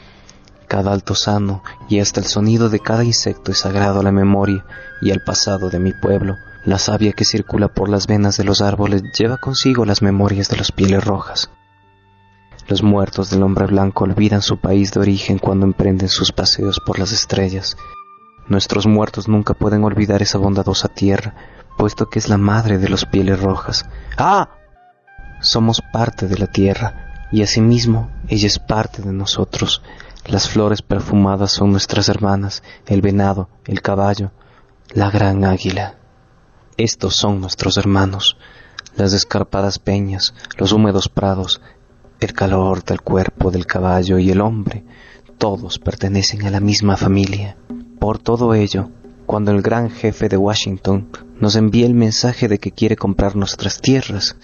cada 0.68 0.92
altozano 0.92 1.64
y 1.88 2.00
hasta 2.00 2.20
el 2.20 2.26
sonido 2.26 2.70
de 2.70 2.80
cada 2.80 3.04
insecto 3.04 3.52
es 3.52 3.60
sagrado 3.60 4.00
a 4.00 4.04
la 4.04 4.12
memoria 4.12 4.66
y 5.02 5.12
al 5.12 5.22
pasado 5.24 5.70
de 5.70 5.80
mi 5.80 5.94
pueblo. 5.94 6.38
La 6.66 6.80
savia 6.80 7.12
que 7.12 7.26
circula 7.26 7.68
por 7.68 7.90
las 7.90 8.08
venas 8.08 8.38
de 8.38 8.44
los 8.44 8.62
árboles 8.62 9.04
lleva 9.18 9.38
consigo 9.38 9.86
las 9.86 10.02
memorias 10.02 10.50
de 10.50 10.58
los 10.58 10.72
pieles 10.72 11.04
rojas. 11.04 11.52
Los 12.68 12.82
muertos 12.82 13.30
del 13.30 13.44
hombre 13.44 13.68
blanco 13.68 14.06
olvidan 14.06 14.42
su 14.42 14.58
país 14.58 14.92
de 14.94 15.02
origen 15.02 15.38
cuando 15.38 15.66
emprenden 15.66 16.10
sus 16.10 16.32
paseos 16.32 16.80
por 16.84 16.98
las 16.98 17.12
estrellas. 17.12 17.76
Nuestros 18.48 18.88
muertos 18.88 19.28
nunca 19.28 19.54
pueden 19.54 19.84
olvidar 19.84 20.22
esa 20.22 20.38
bondadosa 20.38 20.88
tierra, 20.88 21.36
puesto 21.78 22.10
que 22.10 22.20
es 22.20 22.30
la 22.30 22.38
madre 22.38 22.78
de 22.78 22.90
los 22.90 23.06
pieles 23.06 23.42
rojas. 23.42 23.86
¡Ah! 24.18 24.50
Somos 25.44 25.82
parte 25.82 26.28
de 26.30 26.38
la 26.38 26.48
tierra, 26.48 27.28
y 27.30 27.44
asimismo 27.44 28.10
ella 28.30 28.48
es 28.48 28.60
parte 28.60 29.02
de 29.02 29.12
nosotros. 29.12 29.82
Las 30.26 30.48
flores 30.48 30.82
perfumadas 30.82 31.52
son 31.52 31.72
nuestras 31.72 32.08
hermanas, 32.08 32.64
el 32.88 33.02
venado, 33.02 33.50
el 33.66 33.82
caballo, 33.82 34.32
la 34.94 35.12
gran 35.12 35.44
águila. 35.44 35.98
Estos 36.78 37.18
son 37.18 37.42
nuestros 37.42 37.76
hermanos, 37.76 38.38
las 38.96 39.12
escarpadas 39.12 39.80
peñas, 39.80 40.34
los 40.58 40.72
húmedos 40.72 41.10
prados, 41.10 41.60
el 42.22 42.32
calor 42.32 42.86
del 42.86 43.02
cuerpo 43.02 43.52
del 43.52 43.66
caballo 43.66 44.20
y 44.20 44.32
el 44.32 44.40
hombre, 44.40 44.86
todos 45.38 45.78
pertenecen 45.78 46.48
a 46.48 46.52
la 46.52 46.62
misma 46.62 46.96
familia. 46.96 47.58
Por 48.00 48.18
todo 48.18 48.54
ello, 48.54 48.92
cuando 49.26 49.52
el 49.52 49.62
gran 49.62 49.90
jefe 49.90 50.30
de 50.30 50.38
Washington 50.38 51.10
nos 51.38 51.58
envía 51.58 51.86
el 51.86 51.96
mensaje 51.96 52.48
de 52.48 52.60
que 52.60 52.72
quiere 52.72 52.96
comprar 52.96 53.36
nuestras 53.36 53.82
tierras, 53.82 54.38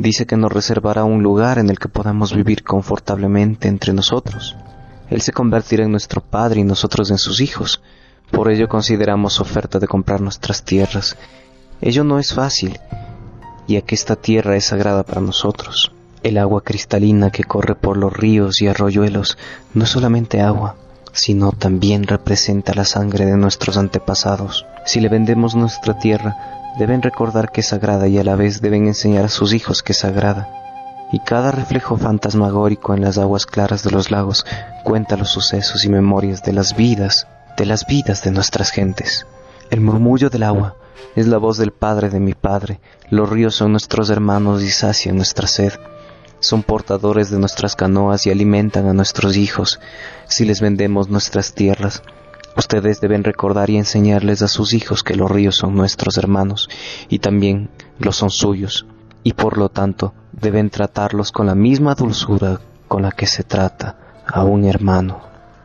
dice 0.00 0.26
que 0.26 0.36
nos 0.36 0.52
reservará 0.52 1.04
un 1.04 1.22
lugar 1.22 1.58
en 1.58 1.68
el 1.68 1.78
que 1.78 1.88
podamos 1.88 2.34
vivir 2.34 2.64
confortablemente 2.64 3.68
entre 3.68 3.92
nosotros. 3.92 4.56
Él 5.10 5.20
se 5.20 5.32
convertirá 5.32 5.84
en 5.84 5.90
nuestro 5.90 6.22
padre 6.22 6.60
y 6.60 6.64
nosotros 6.64 7.10
en 7.10 7.18
sus 7.18 7.40
hijos. 7.40 7.82
Por 8.30 8.50
ello 8.50 8.68
consideramos 8.68 9.40
oferta 9.40 9.78
de 9.78 9.88
comprar 9.88 10.20
nuestras 10.20 10.64
tierras. 10.64 11.16
Ello 11.80 12.04
no 12.04 12.18
es 12.18 12.32
fácil, 12.32 12.78
ya 13.66 13.82
que 13.82 13.94
esta 13.94 14.16
tierra 14.16 14.56
es 14.56 14.66
sagrada 14.66 15.02
para 15.02 15.20
nosotros. 15.20 15.92
El 16.22 16.38
agua 16.38 16.62
cristalina 16.62 17.30
que 17.30 17.44
corre 17.44 17.74
por 17.74 17.96
los 17.96 18.12
ríos 18.12 18.62
y 18.62 18.68
arroyuelos 18.68 19.36
no 19.74 19.84
es 19.84 19.90
solamente 19.90 20.40
agua, 20.40 20.76
sino 21.12 21.52
también 21.52 22.04
representa 22.04 22.74
la 22.74 22.84
sangre 22.84 23.26
de 23.26 23.36
nuestros 23.36 23.76
antepasados. 23.76 24.64
Si 24.86 25.00
le 25.00 25.08
vendemos 25.08 25.56
nuestra 25.56 25.98
tierra, 25.98 26.59
deben 26.78 27.02
recordar 27.02 27.50
que 27.50 27.60
es 27.60 27.68
sagrada 27.68 28.08
y 28.08 28.18
a 28.18 28.24
la 28.24 28.36
vez 28.36 28.60
deben 28.60 28.86
enseñar 28.86 29.24
a 29.24 29.28
sus 29.28 29.52
hijos 29.52 29.82
que 29.82 29.92
es 29.92 29.98
sagrada. 29.98 30.48
Y 31.12 31.18
cada 31.20 31.50
reflejo 31.50 31.96
fantasmagórico 31.96 32.94
en 32.94 33.02
las 33.02 33.18
aguas 33.18 33.46
claras 33.46 33.82
de 33.82 33.90
los 33.90 34.10
lagos 34.10 34.46
cuenta 34.84 35.16
los 35.16 35.30
sucesos 35.30 35.84
y 35.84 35.88
memorias 35.88 36.42
de 36.42 36.52
las 36.52 36.76
vidas, 36.76 37.26
de 37.56 37.66
las 37.66 37.86
vidas 37.86 38.22
de 38.22 38.30
nuestras 38.30 38.70
gentes. 38.70 39.26
El 39.70 39.80
murmullo 39.80 40.30
del 40.30 40.44
agua 40.44 40.76
es 41.16 41.26
la 41.26 41.38
voz 41.38 41.58
del 41.58 41.72
Padre 41.72 42.10
de 42.10 42.20
mi 42.20 42.34
Padre, 42.34 42.80
los 43.10 43.28
ríos 43.28 43.56
son 43.56 43.72
nuestros 43.72 44.10
hermanos 44.10 44.62
y 44.62 44.70
sacian 44.70 45.16
nuestra 45.16 45.48
sed 45.48 45.72
son 46.40 46.62
portadores 46.62 47.30
de 47.30 47.38
nuestras 47.38 47.76
canoas 47.76 48.26
y 48.26 48.30
alimentan 48.30 48.88
a 48.88 48.94
nuestros 48.94 49.36
hijos. 49.36 49.78
Si 50.26 50.46
les 50.46 50.60
vendemos 50.60 51.10
nuestras 51.10 51.52
tierras, 51.52 52.02
ustedes 52.56 53.00
deben 53.00 53.24
recordar 53.24 53.70
y 53.70 53.76
enseñarles 53.76 54.42
a 54.42 54.48
sus 54.48 54.72
hijos 54.72 55.02
que 55.02 55.16
los 55.16 55.30
ríos 55.30 55.56
son 55.56 55.74
nuestros 55.74 56.18
hermanos 56.18 56.68
y 57.08 57.18
también 57.18 57.70
lo 57.98 58.12
son 58.12 58.30
suyos, 58.30 58.86
y 59.22 59.34
por 59.34 59.58
lo 59.58 59.68
tanto 59.68 60.14
deben 60.32 60.70
tratarlos 60.70 61.32
con 61.32 61.46
la 61.46 61.54
misma 61.54 61.94
dulzura 61.94 62.60
con 62.88 63.02
la 63.02 63.12
que 63.12 63.26
se 63.26 63.44
trata 63.44 64.22
a 64.26 64.44
un 64.44 64.64
hermano. 64.64 65.20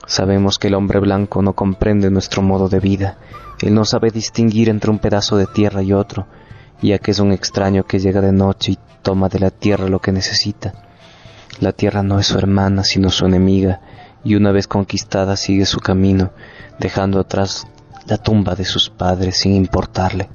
Sabemos 0.07 0.59
que 0.59 0.67
el 0.67 0.75
hombre 0.75 0.99
blanco 0.99 1.41
no 1.41 1.53
comprende 1.53 2.11
nuestro 2.11 2.41
modo 2.41 2.69
de 2.69 2.79
vida, 2.79 3.17
él 3.61 3.73
no 3.73 3.85
sabe 3.85 4.11
distinguir 4.11 4.69
entre 4.69 4.91
un 4.91 4.99
pedazo 4.99 5.37
de 5.37 5.47
tierra 5.47 5.81
y 5.81 5.93
otro, 5.93 6.27
ya 6.81 6.99
que 6.99 7.11
es 7.11 7.19
un 7.19 7.31
extraño 7.31 7.85
que 7.85 7.99
llega 7.99 8.21
de 8.21 8.31
noche 8.31 8.73
y 8.73 8.79
toma 9.01 9.29
de 9.29 9.39
la 9.39 9.49
tierra 9.49 9.87
lo 9.87 9.99
que 9.99 10.11
necesita. 10.11 10.73
La 11.59 11.71
tierra 11.71 12.03
no 12.03 12.19
es 12.19 12.27
su 12.27 12.37
hermana, 12.37 12.83
sino 12.83 13.09
su 13.09 13.25
enemiga, 13.25 13.79
y 14.25 14.35
una 14.35 14.51
vez 14.51 14.67
conquistada 14.67 15.37
sigue 15.37 15.65
su 15.65 15.79
camino, 15.79 16.31
dejando 16.79 17.19
atrás 17.21 17.67
la 18.07 18.17
tumba 18.17 18.55
de 18.55 18.65
sus 18.65 18.89
padres 18.89 19.37
sin 19.37 19.55
importarle. 19.55 20.29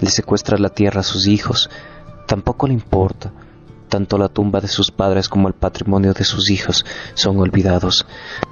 Le 0.00 0.10
secuestra 0.10 0.58
la 0.58 0.70
tierra 0.70 1.00
a 1.00 1.04
sus 1.04 1.26
hijos, 1.26 1.70
tampoco 2.26 2.66
le 2.66 2.74
importa. 2.74 3.32
Tanto 3.88 4.18
la 4.18 4.28
tumba 4.28 4.60
de 4.60 4.68
sus 4.68 4.90
padres 4.90 5.28
como 5.28 5.48
el 5.48 5.54
patrimonio 5.54 6.12
de 6.12 6.24
sus 6.24 6.50
hijos 6.50 6.84
son 7.14 7.38
olvidados. 7.38 8.06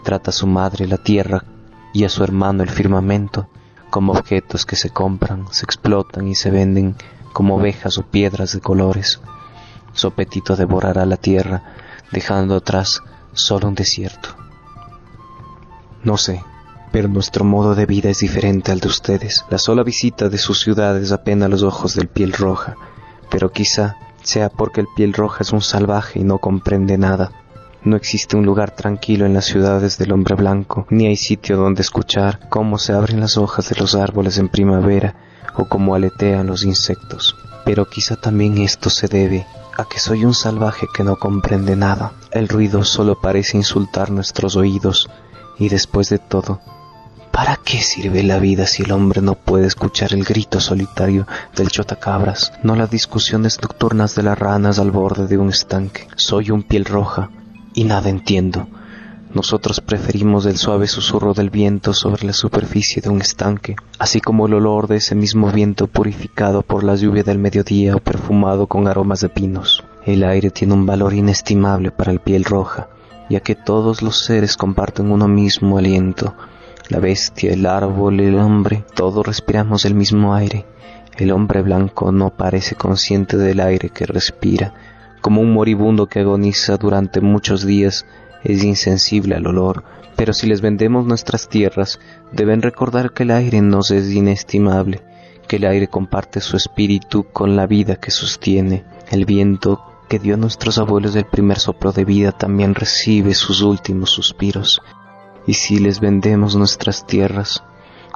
Trata 0.05 0.31
a 0.31 0.35
su 0.35 0.47
madre 0.47 0.87
la 0.87 0.99
tierra 0.99 1.45
y 1.93 2.05
a 2.05 2.09
su 2.09 2.23
hermano 2.25 2.63
el 2.63 2.71
firmamento 2.71 3.49
como 3.91 4.13
objetos 4.13 4.67
que 4.67 4.77
se 4.77 4.91
compran, 4.91 5.47
se 5.51 5.65
explotan 5.65 6.29
y 6.29 6.35
se 6.35 6.51
venden 6.51 6.97
como 7.33 7.57
ovejas 7.57 7.99
o 7.99 8.03
piedras 8.03 8.53
de 8.53 8.61
colores. 8.61 9.21
Su 9.95 10.09
apetito 10.09 10.55
devorará 10.55 11.07
la 11.07 11.17
tierra, 11.17 11.63
dejando 12.13 12.57
atrás 12.57 13.03
solo 13.39 13.69
un 13.69 13.75
desierto. 13.75 14.37
No 16.05 16.17
sé, 16.17 16.43
pero 16.93 17.09
nuestro 17.09 17.45
modo 17.45 17.75
de 17.75 17.87
vida 17.87 18.11
es 18.11 18.21
diferente 18.21 18.73
al 18.73 18.81
de 18.81 18.89
ustedes. 18.89 19.45
La 19.51 19.59
sola 19.59 19.83
visita 19.83 20.29
de 20.29 20.39
sus 20.39 20.61
ciudades 20.61 21.13
apena 21.13 21.49
los 21.49 21.63
ojos 21.63 21.95
del 21.95 22.09
piel 22.09 22.33
roja, 22.33 22.77
pero 23.31 23.51
quizá 23.51 23.97
sea 24.23 24.49
porque 24.49 24.81
el 24.81 24.89
piel 24.95 25.13
roja 25.13 25.39
es 25.43 25.53
un 25.53 25.63
salvaje 25.63 26.21
y 26.21 26.25
no 26.25 26.39
comprende 26.39 26.99
nada. 26.99 27.33
No 27.85 27.97
existe 27.97 28.37
un 28.37 28.45
lugar 28.45 28.73
tranquilo 28.73 29.25
en 29.25 29.35
las 29.35 29.45
ciudades 29.45 29.99
del 29.99 30.13
hombre 30.13 30.35
blanco, 30.35 30.87
ni 30.91 31.07
hay 31.07 31.17
sitio 31.17 31.57
donde 31.57 31.83
escuchar 31.83 32.49
cómo 32.49 32.79
se 32.79 32.93
abren 32.93 33.21
las 33.21 33.37
hojas 33.37 33.69
de 33.69 33.77
los 33.77 33.95
árboles 33.95 34.39
en 34.39 34.49
primavera 34.49 35.15
o 35.57 35.67
como 35.67 35.95
aletean 35.95 36.47
los 36.47 36.65
insectos. 36.65 37.37
Pero 37.65 37.89
quizá 37.89 38.17
también 38.17 38.59
esto 38.59 38.91
se 38.91 39.09
debe 39.09 39.47
a 39.79 39.85
que 39.85 40.01
soy 40.01 40.25
un 40.25 40.35
salvaje 40.35 40.89
que 40.93 41.05
no 41.05 41.17
comprende 41.17 41.77
nada. 41.77 42.13
El 42.33 42.49
ruido 42.49 42.85
solo 42.85 43.21
parece 43.21 43.57
insultar 43.57 44.11
nuestros 44.11 44.57
oídos 44.57 45.09
y 45.57 45.69
después 45.69 46.09
de 46.09 46.19
todo, 46.19 46.61
¿para 47.31 47.57
qué 47.57 47.81
sirve 47.81 48.25
la 48.25 48.41
vida 48.41 48.67
si 48.67 48.83
el 48.83 48.91
hombre 48.91 49.23
no 49.23 49.37
puede 49.37 49.69
escuchar 49.69 50.13
el 50.13 50.25
grito 50.25 50.59
solitario 50.59 51.29
del 51.55 51.69
chotacabras, 51.69 52.53
no 52.65 52.75
las 52.75 52.91
discusiones 52.91 53.63
nocturnas 53.63 54.17
de 54.17 54.25
las 54.25 54.37
ranas 54.37 54.81
al 54.81 54.91
borde 54.91 55.29
de 55.29 55.39
un 55.39 55.51
estanque? 55.51 56.09
Soy 56.17 56.51
un 56.51 56.65
piel 56.65 56.85
roja 56.85 57.31
y 57.73 57.85
nada 57.85 58.09
entiendo. 58.09 58.67
Nosotros 59.35 59.83
preferimos 59.83 60.47
el 60.47 60.57
suave 60.57 60.87
susurro 60.87 61.35
del 61.35 61.51
viento 61.51 61.93
sobre 61.93 62.25
la 62.25 62.33
superficie 62.33 63.03
de 63.03 63.11
un 63.11 63.21
estanque, 63.21 63.77
así 63.99 64.23
como 64.23 64.47
el 64.47 64.55
olor 64.55 64.89
de 64.89 64.97
ese 64.97 65.15
mismo 65.15 65.53
viento 65.53 65.87
purificado 65.87 66.63
por 66.63 66.83
la 66.83 66.95
lluvia 66.95 67.23
del 67.23 67.39
mediodía 67.39 67.95
o 67.95 68.01
perfumado 68.01 68.67
con 68.67 68.89
aromas 68.89 69.21
de 69.21 69.29
pinos. 69.29 69.85
El 70.07 70.25
aire 70.25 70.51
tiene 70.51 70.73
un 70.73 70.87
valor 70.87 71.13
inestimable 71.13 71.91
para 71.91 72.11
el 72.11 72.21
piel 72.21 72.45
roja, 72.45 72.89
ya 73.29 73.41
que 73.41 73.55
todos 73.55 74.01
los 74.01 74.19
seres 74.25 74.57
comparten 74.57 75.13
uno 75.13 75.29
mismo 75.29 75.77
aliento. 75.77 76.35
La 76.89 76.99
bestia, 76.99 77.53
el 77.53 77.67
árbol, 77.67 78.21
el 78.21 78.37
hombre, 78.37 78.83
todos 78.95 79.27
respiramos 79.27 79.85
el 79.85 79.95
mismo 79.95 80.35
aire. 80.35 80.65
El 81.19 81.33
hombre 81.33 81.61
blanco 81.61 82.13
no 82.13 82.31
parece 82.31 82.77
consciente 82.77 83.37
del 83.37 83.61
aire 83.61 83.91
que 83.91 84.07
respira, 84.07 84.73
como 85.21 85.43
un 85.43 85.53
moribundo 85.53 86.07
que 86.07 86.21
agoniza 86.21 86.79
durante 86.79 87.21
muchos 87.21 87.67
días 87.67 88.07
es 88.45 88.65
insensible 88.65 89.35
al 89.35 89.47
olor, 89.47 89.85
pero 90.17 90.33
si 90.33 90.47
les 90.47 90.61
vendemos 90.61 91.07
nuestras 91.07 91.49
tierras, 91.49 92.01
deben 92.33 92.63
recordar 92.63 93.13
que 93.13 93.23
el 93.23 93.31
aire 93.31 93.61
nos 93.61 93.91
es 93.91 94.13
inestimable, 94.13 95.01
que 95.47 95.57
el 95.57 95.65
aire 95.65 95.89
comparte 95.89 96.41
su 96.41 96.57
espíritu 96.57 97.25
con 97.33 97.55
la 97.55 97.67
vida 97.67 97.97
que 97.97 98.11
sostiene. 98.11 98.85
El 99.11 99.25
viento 99.25 99.81
que 100.09 100.19
dio 100.19 100.35
a 100.35 100.39
nuestros 100.39 100.79
abuelos 100.79 101.15
el 101.15 101.25
primer 101.25 101.59
soplo 101.59 101.93
de 101.93 102.05
vida 102.05 102.33
también 102.33 102.75
recibe 102.75 103.35
sus 103.35 103.63
últimos 103.63 104.11
suspiros. 104.11 104.83
Y 105.47 105.55
si 105.55 105.79
les 105.79 106.01
vendemos 106.01 106.57
nuestras 106.57 107.07
tierras, 107.07 107.63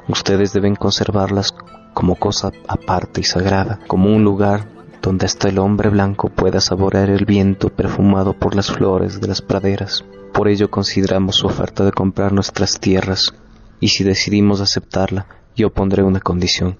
ustedes 0.07 0.51
deben 0.53 0.75
conservarlas 0.75 1.55
como 1.93 2.15
cosa 2.15 2.51
aparte 2.67 3.21
y 3.21 3.23
sagrada, 3.23 3.79
como 3.87 4.13
un 4.13 4.23
lugar 4.23 4.72
donde 5.03 5.25
hasta 5.25 5.49
el 5.49 5.59
hombre 5.59 5.89
blanco 5.89 6.29
pueda 6.29 6.61
saborear 6.61 7.09
el 7.09 7.25
viento 7.25 7.67
perfumado 7.67 8.33
por 8.39 8.55
las 8.55 8.71
flores 8.71 9.19
de 9.19 9.27
las 9.27 9.41
praderas. 9.41 10.05
Por 10.33 10.47
ello 10.47 10.71
consideramos 10.71 11.35
su 11.35 11.45
oferta 11.45 11.83
de 11.83 11.91
comprar 11.91 12.31
nuestras 12.31 12.79
tierras, 12.79 13.33
y 13.81 13.89
si 13.89 14.05
decidimos 14.05 14.61
aceptarla, 14.61 15.27
yo 15.57 15.71
pondré 15.71 16.03
una 16.03 16.21
condición. 16.21 16.77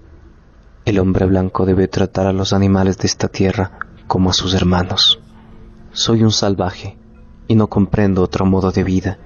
El 0.86 0.98
hombre 1.00 1.26
blanco 1.26 1.66
debe 1.66 1.86
tratar 1.86 2.26
a 2.26 2.32
los 2.32 2.54
animales 2.54 2.96
de 2.96 3.06
esta 3.08 3.28
tierra 3.28 3.78
como 4.06 4.30
a 4.30 4.32
sus 4.32 4.54
hermanos. 4.54 5.20
Soy 5.92 6.22
un 6.22 6.32
salvaje 6.32 6.96
y 7.46 7.56
no 7.56 7.66
comprendo 7.66 8.22
otro 8.22 8.46
modo 8.46 8.72
de 8.72 8.84
vida. 8.84 9.18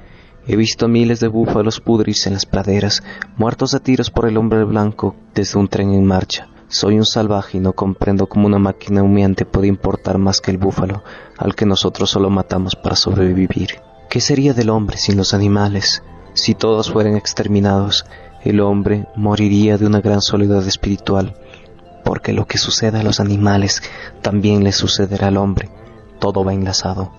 He 0.45 0.57
visto 0.57 0.89
miles 0.89 1.21
de 1.21 1.29
búfalos 1.29 1.81
pudrirse 1.81 2.31
en 2.31 2.35
las 2.35 2.47
praderas, 2.47 3.05
muertos 3.37 3.75
a 3.75 3.79
tiros 3.79 4.11
por 4.11 4.27
el 4.27 4.37
hombre 4.39 4.65
blanco 4.65 5.15
desde 5.35 5.57
un 5.57 5.69
tren 5.69 5.93
en 5.95 6.05
marcha. 6.05 6.49
Soy 6.69 6.99
un 6.99 7.07
salvaje 7.07 7.59
y 7.59 7.61
no 7.61 7.73
comprendo 7.73 8.27
cómo 8.27 8.47
una 8.47 8.59
máquina 8.59 9.03
humeante 9.03 9.45
puede 9.45 9.69
importar 9.69 10.19
más 10.19 10.41
que 10.41 10.51
el 10.51 10.59
búfalo, 10.59 11.03
al 11.37 11.55
que 11.55 11.67
nosotros 11.67 12.11
solo 12.11 12.31
matamos 12.31 12.77
para 12.77 12.97
sobrevivir. 12.97 13.81
¿Qué 14.11 14.21
sería 14.21 14.55
del 14.55 14.71
hombre 14.71 14.97
sin 14.97 15.17
los 15.17 15.35
animales? 15.35 16.03
Si 16.35 16.55
todos 16.55 16.93
fueran 16.93 17.17
exterminados, 17.17 18.07
el 18.45 18.61
hombre 18.61 19.07
moriría 19.17 19.79
de 19.79 19.87
una 19.87 20.01
gran 20.01 20.21
soledad 20.21 20.67
espiritual 20.67 21.35
porque 22.09 22.33
lo 22.33 22.47
que 22.47 22.57
sucede 22.57 22.99
a 22.99 23.03
los 23.03 23.21
animales 23.21 23.83
también 24.23 24.65
le 24.65 24.73
sucederá 24.73 25.29
al 25.29 25.37
hombre. 25.37 25.69
Todo 26.19 26.43
va 26.43 26.55
enlazado. 26.55 27.13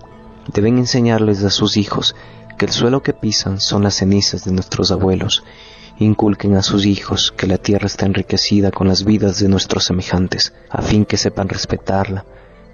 Deben 0.52 0.78
enseñarles 0.78 1.44
a 1.44 1.50
sus 1.50 1.76
hijos 1.76 2.16
que 2.58 2.66
el 2.66 2.72
suelo 2.72 3.00
que 3.00 3.12
pisan 3.12 3.60
son 3.60 3.84
las 3.84 3.94
cenizas 3.94 4.44
de 4.44 4.50
nuestros 4.50 4.90
abuelos. 4.90 5.44
Inculquen 6.00 6.56
a 6.56 6.62
sus 6.62 6.86
hijos 6.86 7.30
que 7.36 7.46
la 7.46 7.58
tierra 7.58 7.86
está 7.86 8.06
enriquecida 8.06 8.70
con 8.70 8.88
las 8.88 9.04
vidas 9.04 9.38
de 9.38 9.50
nuestros 9.50 9.84
semejantes, 9.84 10.54
a 10.70 10.80
fin 10.80 11.04
que 11.04 11.18
sepan 11.18 11.50
respetarla. 11.50 12.24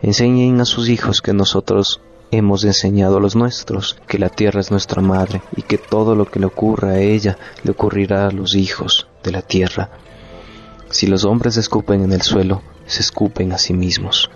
Enseñen 0.01 0.61
a 0.61 0.65
sus 0.65 0.89
hijos 0.89 1.23
que 1.23 1.33
nosotros 1.33 2.01
hemos 2.31 2.63
enseñado 2.63 3.17
a 3.17 3.21
los 3.21 3.35
nuestros, 3.35 3.97
que 4.07 4.21
la 4.21 4.29
tierra 4.29 4.61
es 4.61 4.71
nuestra 4.71 5.03
madre 5.03 5.43
y 5.57 5.63
que 5.63 5.77
todo 5.77 6.15
lo 6.15 6.27
que 6.27 6.39
le 6.39 6.47
ocurra 6.47 6.91
a 6.91 7.01
ella 7.01 7.37
le 7.65 7.73
ocurrirá 7.73 8.29
a 8.29 8.31
los 8.31 8.55
hijos 8.55 9.09
de 9.25 9.33
la 9.33 9.43
tierra. 9.43 9.91
Si 10.91 11.09
los 11.09 11.25
hombres 11.25 11.57
escupen 11.57 12.05
en 12.05 12.13
el 12.13 12.23
suelo, 12.23 12.63
se 12.87 13.01
escupen 13.01 13.53
a 13.53 13.59
sí 13.59 13.73
mismos. 13.73 14.31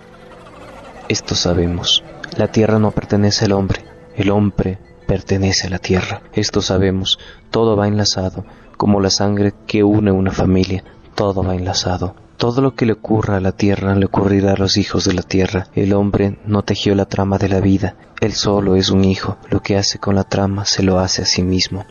Esto 1.07 1.35
sabemos. 1.35 2.03
La 2.35 2.51
tierra 2.51 2.77
no 2.77 2.91
pertenece 2.91 3.45
al 3.45 3.53
hombre, 3.53 3.85
el 4.17 4.31
hombre 4.31 4.79
pertenece 5.07 5.67
a 5.67 5.69
la 5.69 5.79
tierra. 5.79 6.23
Esto 6.33 6.61
sabemos. 6.61 7.19
Todo 7.51 7.77
va 7.77 7.87
enlazado, 7.87 8.45
como 8.81 8.99
la 8.99 9.11
sangre 9.11 9.53
que 9.67 9.83
une 9.83 10.11
una 10.11 10.31
familia. 10.31 10.83
Todo 11.13 11.43
va 11.43 11.53
enlazado. 11.53 12.15
Todo 12.37 12.61
lo 12.61 12.73
que 12.73 12.87
le 12.87 12.93
ocurra 12.93 13.37
a 13.37 13.39
la 13.39 13.51
tierra 13.51 13.93
le 13.93 14.07
ocurrirá 14.07 14.53
a 14.53 14.57
los 14.57 14.75
hijos 14.75 15.05
de 15.05 15.13
la 15.13 15.21
tierra. 15.21 15.67
El 15.75 15.93
hombre 15.93 16.39
no 16.47 16.63
tejió 16.63 16.95
la 16.95 17.05
trama 17.05 17.37
de 17.37 17.47
la 17.47 17.59
vida. 17.59 17.93
Él 18.21 18.33
solo 18.33 18.75
es 18.75 18.89
un 18.89 19.05
hijo. 19.05 19.37
Lo 19.51 19.59
que 19.59 19.77
hace 19.77 19.99
con 19.99 20.15
la 20.15 20.23
trama 20.23 20.65
se 20.65 20.81
lo 20.81 20.97
hace 20.97 21.21
a 21.21 21.25
sí 21.25 21.43
mismo. 21.43 21.85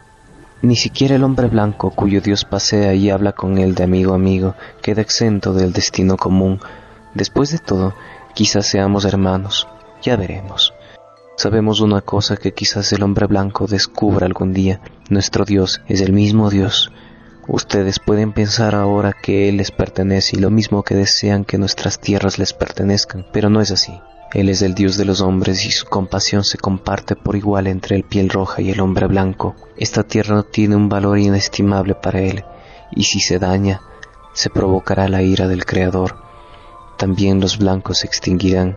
Ni 0.63 0.75
siquiera 0.75 1.15
el 1.15 1.23
hombre 1.23 1.47
blanco 1.47 1.93
cuyo 1.93 2.21
Dios 2.21 2.45
pasea 2.45 2.93
y 2.93 3.09
habla 3.09 3.35
con 3.35 3.59
él 3.59 3.77
de 3.77 3.85
amigo 3.85 4.11
a 4.11 4.17
amigo 4.17 4.57
queda 4.83 5.01
exento 5.01 5.53
del 5.53 5.73
destino 5.73 6.17
común. 6.17 6.59
Después 7.15 7.53
de 7.53 7.59
todo, 7.59 7.95
quizás 8.35 8.67
seamos 8.67 9.05
hermanos, 9.05 9.69
ya 10.03 10.17
veremos. 10.17 10.75
Sabemos 11.43 11.81
una 11.81 12.03
cosa 12.03 12.37
que 12.37 12.53
quizás 12.53 12.93
el 12.93 13.03
hombre 13.03 13.27
blanco 13.27 13.67
descubra 13.67 14.27
algún 14.27 14.53
día. 14.53 14.83
Nuestro 15.09 15.47
Dios 15.47 15.81
es 15.89 16.03
el 16.03 16.13
mismo 16.13 16.51
Dios. 16.51 16.93
Ustedes 17.49 17.99
pueden 17.99 18.35
pensar 18.35 18.75
ahora 18.75 19.15
que 19.15 19.49
Él 19.49 19.57
les 19.57 19.71
pertenece 19.71 20.37
y 20.37 20.41
lo 20.41 20.51
mismo 20.51 20.83
que 20.83 20.95
desean 20.95 21.47
que 21.47 21.57
nuestras 21.57 21.99
tierras 21.99 22.39
les 22.39 22.53
pertenezcan, 22.53 23.25
pero 23.33 23.49
no 23.49 23.63
es 23.63 23.71
así. 23.71 23.99
Él 24.35 24.51
es 24.51 24.61
el 24.61 24.75
Dios 24.75 24.99
de 24.99 25.07
los 25.07 25.23
hombres 25.23 25.65
y 25.65 25.71
su 25.71 25.87
compasión 25.87 26.45
se 26.45 26.59
comparte 26.59 27.17
por 27.17 27.37
igual 27.37 27.69
entre 27.69 27.97
el 27.97 28.03
piel 28.05 28.29
roja 28.29 28.61
y 28.61 28.69
el 28.69 28.81
hombre 28.81 29.07
blanco. 29.07 29.57
Esta 29.79 30.03
tierra 30.03 30.43
tiene 30.43 30.77
un 30.77 30.91
valor 30.91 31.19
inestimable 31.19 31.95
para 31.95 32.21
Él, 32.21 32.45
y 32.91 33.05
si 33.05 33.19
se 33.19 33.39
daña, 33.39 33.81
se 34.35 34.51
provocará 34.51 35.09
la 35.09 35.23
ira 35.23 35.49
del 35.49 35.65
Creador. 35.65 36.17
También 36.99 37.41
los 37.41 37.57
blancos 37.57 38.01
se 38.01 38.07
extinguirán, 38.07 38.77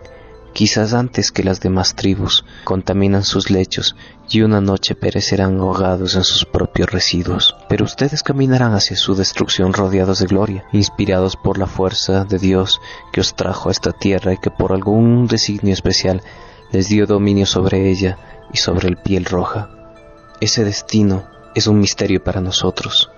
quizás 0.54 0.94
antes 0.94 1.32
que 1.32 1.42
las 1.42 1.60
demás 1.60 1.96
tribus, 1.96 2.44
contaminan 2.62 3.24
sus 3.24 3.50
lechos 3.50 3.96
y 4.30 4.40
una 4.42 4.60
noche 4.60 4.94
perecerán 4.94 5.58
ahogados 5.58 6.14
en 6.14 6.24
sus 6.24 6.46
propios 6.46 6.90
residuos. 6.90 7.56
Pero 7.68 7.84
ustedes 7.84 8.22
caminarán 8.22 8.72
hacia 8.72 8.96
su 8.96 9.14
destrucción 9.14 9.74
rodeados 9.74 10.20
de 10.20 10.26
gloria, 10.26 10.64
inspirados 10.72 11.36
por 11.36 11.58
la 11.58 11.66
fuerza 11.66 12.24
de 12.24 12.38
Dios 12.38 12.80
que 13.12 13.20
os 13.20 13.34
trajo 13.34 13.68
a 13.68 13.72
esta 13.72 13.92
tierra 13.92 14.32
y 14.32 14.38
que 14.38 14.50
por 14.50 14.72
algún 14.72 15.26
designio 15.26 15.74
especial 15.74 16.22
les 16.72 16.88
dio 16.88 17.06
dominio 17.06 17.46
sobre 17.46 17.90
ella 17.90 18.16
y 18.52 18.58
sobre 18.58 18.88
el 18.88 18.96
piel 18.96 19.24
roja. 19.24 19.68
Ese 20.40 20.64
destino 20.64 21.24
es 21.54 21.66
un 21.66 21.80
misterio 21.80 22.22
para 22.22 22.40
nosotros 22.40 23.10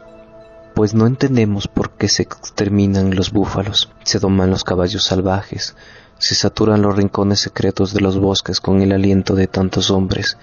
pues 0.75 0.92
no 0.92 1.07
entendemos 1.07 1.68
por 1.68 1.92
qué 1.92 2.07
se 2.07 2.22
exterminan 2.22 3.16
los 3.16 3.33
búfalos, 3.33 3.90
se 4.05 4.18
doman 4.18 4.51
los 4.51 4.62
caballos 4.62 5.05
salvajes, 5.05 5.75
se 6.18 6.35
saturan 6.35 6.83
los 6.83 6.96
rincones 6.96 7.40
secretos 7.40 7.92
de 7.92 8.00
los 8.00 8.18
bosques 8.18 8.61
con 8.61 8.81
el 8.81 8.92
aliento 8.92 9.35
de 9.35 9.46
tantos 9.46 9.90
hombres 9.90 10.38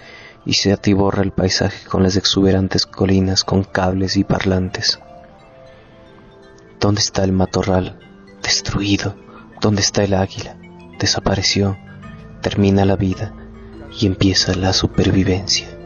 y 0.46 0.54
se 0.54 0.72
atiborra 0.72 1.24
el 1.24 1.32
paisaje 1.32 1.88
con 1.88 2.04
las 2.04 2.16
exuberantes 2.16 2.86
colinas 2.86 3.44
con 3.44 3.64
cables 3.64 4.18
y 4.18 4.24
parlantes. 4.24 5.00
¿Dónde 6.80 7.02
está 7.02 7.24
el 7.24 7.32
matorral? 7.32 7.98
Destruido. 8.42 9.16
¿Dónde 9.62 9.82
está 9.82 10.04
el 10.04 10.14
águila? 10.14 10.58
Desapareció. 11.00 11.78
Termina 12.42 12.84
la 12.84 12.98
vida 12.98 13.34
y 13.98 14.06
empieza 14.06 14.54
la 14.54 14.74
supervivencia. 14.74 15.83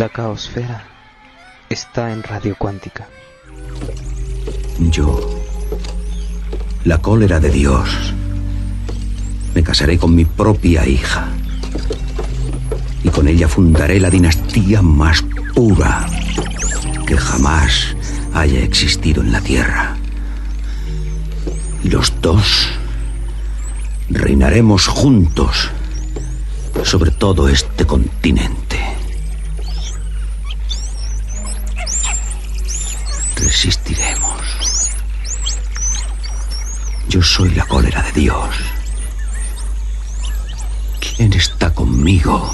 La 0.00 0.08
caosfera 0.08 0.82
está 1.68 2.10
en 2.10 2.22
radio 2.22 2.56
cuántica. 2.56 3.06
Yo, 4.78 5.44
la 6.84 6.96
cólera 6.96 7.38
de 7.38 7.50
Dios, 7.50 8.14
me 9.54 9.62
casaré 9.62 9.98
con 9.98 10.14
mi 10.14 10.24
propia 10.24 10.86
hija. 10.86 11.28
Y 13.04 13.10
con 13.10 13.28
ella 13.28 13.46
fundaré 13.46 14.00
la 14.00 14.08
dinastía 14.08 14.80
más 14.80 15.22
pura 15.54 16.06
que 17.06 17.18
jamás 17.18 17.94
haya 18.32 18.60
existido 18.60 19.22
en 19.22 19.32
la 19.32 19.42
Tierra. 19.42 19.98
Y 21.84 21.90
los 21.90 22.10
dos 22.22 22.70
reinaremos 24.08 24.86
juntos 24.86 25.68
sobre 26.84 27.10
todo 27.10 27.50
este 27.50 27.84
continente. 27.84 28.59
Soy 37.30 37.50
la 37.50 37.64
cólera 37.64 38.02
de 38.02 38.22
Dios. 38.22 38.56
¿Quién 40.98 41.32
está 41.32 41.72
conmigo? 41.72 42.52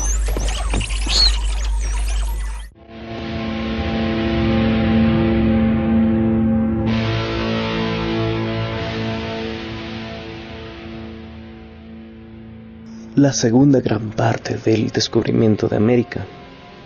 La 13.14 13.32
segunda 13.32 13.80
gran 13.80 14.10
parte 14.10 14.58
del 14.58 14.90
descubrimiento 14.90 15.68
de 15.68 15.76
América 15.76 16.26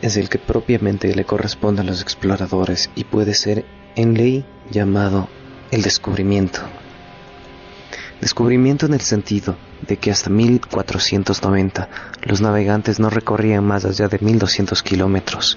es 0.01 0.17
el 0.17 0.29
que 0.29 0.39
propiamente 0.39 1.13
le 1.13 1.25
corresponde 1.25 1.81
a 1.81 1.85
los 1.85 2.03
exploradores 2.03 2.89
y 2.95 3.03
puede 3.03 3.35
ser 3.35 3.65
en 3.97 4.15
ley 4.15 4.45
llamado 4.71 5.29
el 5.73 5.83
descubrimiento. 5.83 6.61
Descubrimiento 8.21 8.85
en 8.85 8.93
el 8.93 9.01
sentido 9.01 9.57
de 9.89 9.97
que 9.97 10.11
hasta 10.11 10.29
1490 10.29 11.89
los 12.23 12.43
navegantes 12.43 13.01
no 13.01 13.09
recorrían 13.09 13.65
más 13.65 13.87
allá 13.87 14.09
de 14.09 14.19
1200 14.21 14.83
kilómetros 14.83 15.57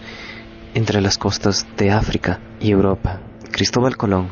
entre 0.74 1.02
las 1.02 1.18
costas 1.18 1.68
de 1.78 1.92
África 1.92 2.40
y 2.62 2.72
Europa. 2.72 3.20
Cristóbal 3.52 3.98
Colón 3.98 4.30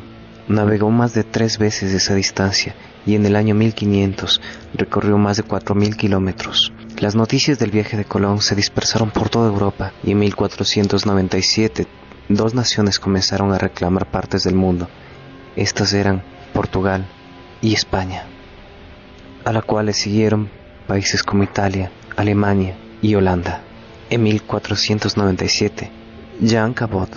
navegó 0.48 0.90
más 0.90 1.12
de 1.12 1.24
tres 1.24 1.58
veces 1.58 1.92
esa 1.92 2.14
distancia 2.14 2.74
y 3.04 3.16
en 3.16 3.26
el 3.26 3.36
año 3.36 3.54
1500 3.54 4.40
recorrió 4.74 5.18
más 5.18 5.36
de 5.36 5.44
4.000 5.44 5.96
kilómetros. 5.96 6.72
Las 7.00 7.14
noticias 7.14 7.58
del 7.58 7.70
viaje 7.70 7.98
de 7.98 8.06
Colón 8.06 8.40
se 8.40 8.54
dispersaron 8.54 9.10
por 9.10 9.28
toda 9.28 9.50
Europa 9.50 9.92
y 10.02 10.12
en 10.12 10.20
1497 10.20 11.86
dos 12.30 12.54
naciones 12.54 12.98
comenzaron 12.98 13.52
a 13.52 13.58
reclamar 13.58 14.10
partes 14.10 14.44
del 14.44 14.54
mundo. 14.54 14.88
Estas 15.54 15.92
eran 15.92 16.22
Portugal 16.54 17.06
y 17.62 17.72
España, 17.72 18.24
a 19.44 19.52
la 19.52 19.62
cual 19.62 19.86
le 19.86 19.92
siguieron 19.94 20.50
países 20.86 21.22
como 21.22 21.44
Italia, 21.44 21.90
Alemania 22.16 22.76
y 23.00 23.14
Holanda. 23.14 23.62
En 24.10 24.24
1497, 24.24 25.90
Jean 26.40 26.74
Cabot 26.74 27.08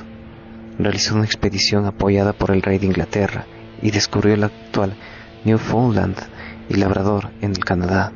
realizó 0.80 1.16
una 1.16 1.26
expedición 1.26 1.86
apoyada 1.86 2.32
por 2.32 2.52
el 2.52 2.62
rey 2.62 2.78
de 2.78 2.86
Inglaterra 2.86 3.46
y 3.82 3.92
descubrió 3.92 4.36
el 4.36 4.44
actual 4.44 4.96
Newfoundland 5.44 6.16
y 6.70 6.76
Labrador 6.76 7.32
en 7.42 7.52
el 7.52 7.66
Canadá. 7.66 8.14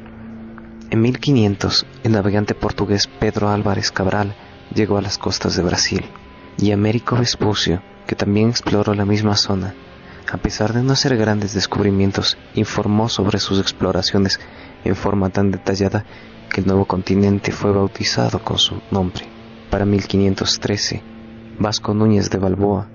En 0.92 1.02
1500, 1.02 1.86
el 2.04 2.12
navegante 2.12 2.56
portugués 2.56 3.08
Pedro 3.08 3.50
Álvarez 3.50 3.92
Cabral 3.92 4.36
llegó 4.74 4.98
a 4.98 5.02
las 5.02 5.18
costas 5.18 5.56
de 5.56 5.64
Brasil 5.64 6.06
y 6.58 6.72
Américo 6.72 7.16
Vespucio, 7.16 7.82
que 8.08 8.16
también 8.16 8.50
exploró 8.50 8.94
la 8.94 9.06
misma 9.06 9.36
zona, 9.36 9.74
a 10.32 10.38
pesar 10.38 10.74
de 10.74 10.84
no 10.84 10.94
hacer 10.94 11.18
grandes 11.18 11.54
descubrimientos, 11.54 12.38
informó 12.54 13.10
sobre 13.10 13.40
sus 13.40 13.60
exploraciones 13.60 14.40
en 14.84 14.96
forma 14.96 15.30
tan 15.30 15.52
detallada 15.52 16.06
que 16.50 16.62
el 16.62 16.68
nuevo 16.68 16.86
continente 16.86 17.52
fue 17.52 17.72
bautizado 17.72 18.44
con 18.44 18.58
su 18.58 18.82
nombre. 18.92 19.26
Para 19.70 19.86
1513, 19.86 21.04
Vasco 21.60 21.94
Núñez 21.94 22.30
de 22.30 22.38
Balboa 22.38 22.88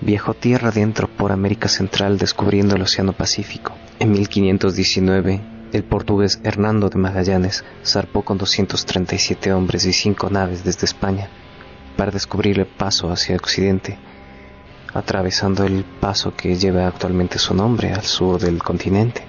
viajó 0.00 0.34
tierra 0.34 0.68
adentro 0.68 1.08
por 1.08 1.32
América 1.32 1.68
Central 1.68 2.18
descubriendo 2.18 2.76
el 2.76 2.82
Océano 2.82 3.12
Pacífico. 3.12 3.74
En 3.98 4.12
1519, 4.12 5.40
el 5.72 5.84
portugués 5.84 6.40
Hernando 6.44 6.88
de 6.88 6.98
Magallanes 6.98 7.64
zarpó 7.84 8.22
con 8.22 8.38
237 8.38 9.52
hombres 9.52 9.84
y 9.84 9.92
5 9.92 10.30
naves 10.30 10.64
desde 10.64 10.86
España 10.86 11.28
para 11.96 12.10
descubrir 12.10 12.60
el 12.60 12.66
paso 12.66 13.10
hacia 13.10 13.36
Occidente, 13.36 13.98
atravesando 14.98 15.64
el 15.64 15.84
paso 15.84 16.34
que 16.34 16.56
lleva 16.56 16.86
actualmente 16.86 17.38
su 17.38 17.54
nombre 17.54 17.92
al 17.92 18.02
sur 18.02 18.40
del 18.40 18.62
continente. 18.62 19.22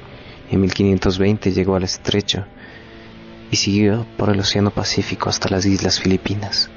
En 0.49 0.61
1520 0.61 1.51
llegó 1.51 1.75
al 1.75 1.83
estrecho 1.83 2.45
y 3.51 3.55
siguió 3.55 4.05
por 4.17 4.29
el 4.29 4.39
Océano 4.39 4.71
Pacífico 4.71 5.29
hasta 5.29 5.49
las 5.49 5.65
Islas 5.65 5.99
Filipinas. 5.99 6.69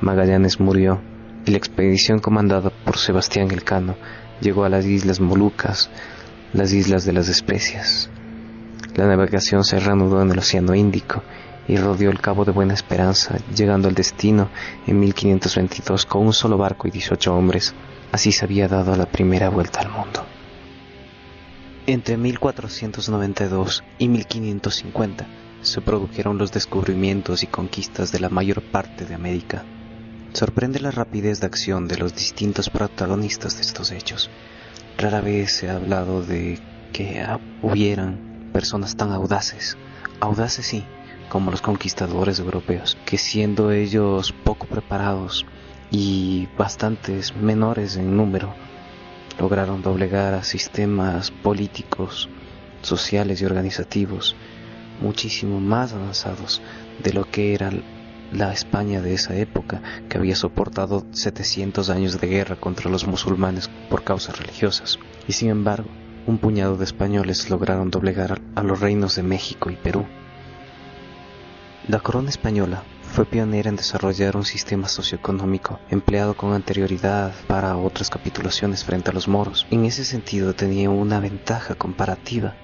Magallanes 0.00 0.60
murió 0.60 1.00
y 1.46 1.50
la 1.50 1.58
expedición 1.58 2.18
comandada 2.18 2.70
por 2.70 2.98
Sebastián 2.98 3.50
Elcano 3.50 3.96
llegó 4.40 4.64
a 4.64 4.68
las 4.68 4.84
Islas 4.84 5.20
Molucas, 5.20 5.90
las 6.52 6.72
Islas 6.72 7.04
de 7.04 7.12
las 7.12 7.28
Especias. 7.28 8.10
La 8.94 9.06
navegación 9.06 9.64
se 9.64 9.78
reanudó 9.78 10.22
en 10.22 10.30
el 10.30 10.38
Océano 10.38 10.74
Índico 10.74 11.22
y 11.68 11.76
rodeó 11.76 12.10
el 12.10 12.20
Cabo 12.20 12.44
de 12.44 12.52
Buena 12.52 12.74
Esperanza, 12.74 13.38
llegando 13.54 13.88
al 13.88 13.94
destino 13.94 14.48
en 14.86 15.00
1522 15.00 16.06
con 16.06 16.26
un 16.26 16.32
solo 16.32 16.56
barco 16.56 16.88
y 16.88 16.90
18 16.90 17.34
hombres. 17.34 17.74
Así 18.12 18.32
se 18.32 18.44
había 18.44 18.68
dado 18.68 18.96
la 18.96 19.06
primera 19.06 19.48
vuelta 19.48 19.80
al 19.80 19.90
mundo. 19.90 20.24
Entre 21.86 22.16
1492 22.16 23.84
y 23.98 24.08
1550 24.08 25.26
se 25.62 25.80
produjeron 25.80 26.38
los 26.38 26.52
descubrimientos 26.52 27.42
y 27.42 27.46
conquistas 27.46 28.12
de 28.12 28.20
la 28.20 28.28
mayor 28.28 28.62
parte 28.62 29.04
de 29.04 29.14
América. 29.14 29.64
Sorprende 30.32 30.80
la 30.80 30.90
rapidez 30.90 31.40
de 31.40 31.46
acción 31.46 31.88
de 31.88 31.96
los 31.96 32.14
distintos 32.14 32.70
protagonistas 32.70 33.56
de 33.56 33.62
estos 33.62 33.90
hechos. 33.92 34.30
Rara 34.98 35.20
vez 35.20 35.52
se 35.52 35.70
ha 35.70 35.76
hablado 35.76 36.22
de 36.22 36.60
que 36.92 37.24
hubieran 37.62 38.50
personas 38.52 38.96
tan 38.96 39.12
audaces, 39.12 39.76
audaces 40.20 40.66
sí, 40.66 40.84
como 41.28 41.50
los 41.50 41.62
conquistadores 41.62 42.38
europeos, 42.38 42.96
que 43.04 43.18
siendo 43.18 43.70
ellos 43.70 44.32
poco 44.44 44.66
preparados 44.66 45.46
y 45.90 46.48
bastantes 46.58 47.36
menores 47.36 47.96
en 47.96 48.16
número, 48.16 48.54
lograron 49.38 49.82
doblegar 49.82 50.34
a 50.34 50.44
sistemas 50.44 51.30
políticos, 51.30 52.28
sociales 52.82 53.40
y 53.40 53.44
organizativos 53.44 54.36
muchísimo 55.00 55.60
más 55.60 55.92
avanzados 55.92 56.62
de 57.02 57.12
lo 57.12 57.24
que 57.30 57.54
era 57.54 57.70
la 58.32 58.52
España 58.52 59.00
de 59.00 59.14
esa 59.14 59.36
época, 59.36 59.82
que 60.08 60.18
había 60.18 60.34
soportado 60.34 61.06
700 61.12 61.90
años 61.90 62.20
de 62.20 62.26
guerra 62.26 62.56
contra 62.56 62.90
los 62.90 63.06
musulmanes 63.06 63.70
por 63.88 64.02
causas 64.02 64.38
religiosas. 64.38 64.98
Y 65.28 65.32
sin 65.32 65.50
embargo, 65.50 65.88
un 66.26 66.38
puñado 66.38 66.76
de 66.76 66.84
españoles 66.84 67.50
lograron 67.50 67.90
doblegar 67.90 68.40
a 68.54 68.62
los 68.62 68.80
reinos 68.80 69.14
de 69.14 69.22
México 69.22 69.70
y 69.70 69.76
Perú. 69.76 70.06
La 71.86 72.00
corona 72.00 72.30
española 72.30 72.82
fue 73.06 73.24
pionera 73.24 73.70
en 73.70 73.76
desarrollar 73.76 74.36
un 74.36 74.44
sistema 74.44 74.88
socioeconómico 74.88 75.80
empleado 75.90 76.36
con 76.36 76.52
anterioridad 76.52 77.32
para 77.46 77.76
otras 77.76 78.10
capitulaciones 78.10 78.84
frente 78.84 79.10
a 79.10 79.14
los 79.14 79.28
moros. 79.28 79.66
En 79.70 79.84
ese 79.84 80.04
sentido 80.04 80.54
tenía 80.54 80.90
una 80.90 81.20
ventaja 81.20 81.74
comparativa 81.74 82.54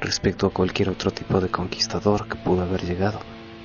respecto 0.00 0.46
a 0.46 0.50
cualquier 0.50 0.88
otro 0.88 1.10
tipo 1.10 1.40
de 1.40 1.50
conquistador 1.50 2.28
que 2.28 2.36
pudo 2.36 2.62
haber 2.62 2.84
llegado. 2.84 3.20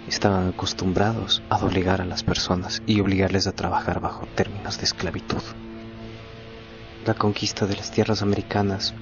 Estaban 0.08 0.50
acostumbrados 0.50 1.42
a 1.50 1.60
doblegar 1.60 2.02
a 2.02 2.06
las 2.06 2.24
personas 2.24 2.82
y 2.86 3.00
obligarles 3.00 3.48
a 3.48 3.54
trabajar 3.54 4.02
bajo 4.02 4.26
términos 4.36 4.78
de 4.78 4.84
esclavitud. 4.84 5.42
La 7.06 7.14
conquista 7.14 7.66
de 7.66 7.78
las 7.78 7.92
tierras 7.92 8.22
americanas 8.22 8.94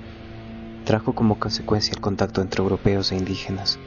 trajo 0.85 1.13
como 1.13 1.39
consecuencia 1.39 1.93
el 1.93 2.01
contacto 2.01 2.41
entre 2.41 2.61
europeos 2.61 3.11
e 3.11 3.15
indígenas, 3.15 3.79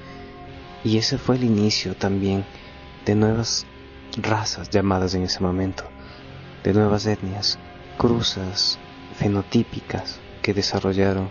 y 0.84 0.98
ese 0.98 1.18
fue 1.18 1.36
el 1.36 1.44
inicio 1.44 1.94
también 1.96 2.44
de 3.04 3.14
nuevas 3.14 3.66
razas 4.16 4.70
llamadas 4.70 5.14
en 5.14 5.22
ese 5.22 5.40
momento, 5.40 5.84
de 6.62 6.72
nuevas 6.72 7.06
etnias, 7.06 7.58
cruzas 7.98 8.78
fenotípicas 9.16 10.20
que 10.42 10.54
desarrollaron 10.54 11.28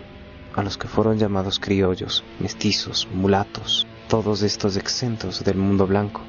a 0.54 0.62
los 0.62 0.78
que 0.78 0.88
fueron 0.88 1.18
llamados 1.18 1.58
criollos, 1.58 2.24
mestizos, 2.38 3.08
mulatos, 3.12 3.86
todos 4.08 4.42
estos 4.42 4.76
exentos 4.76 5.44
del 5.44 5.56
mundo 5.56 5.86
blanco 5.86 6.20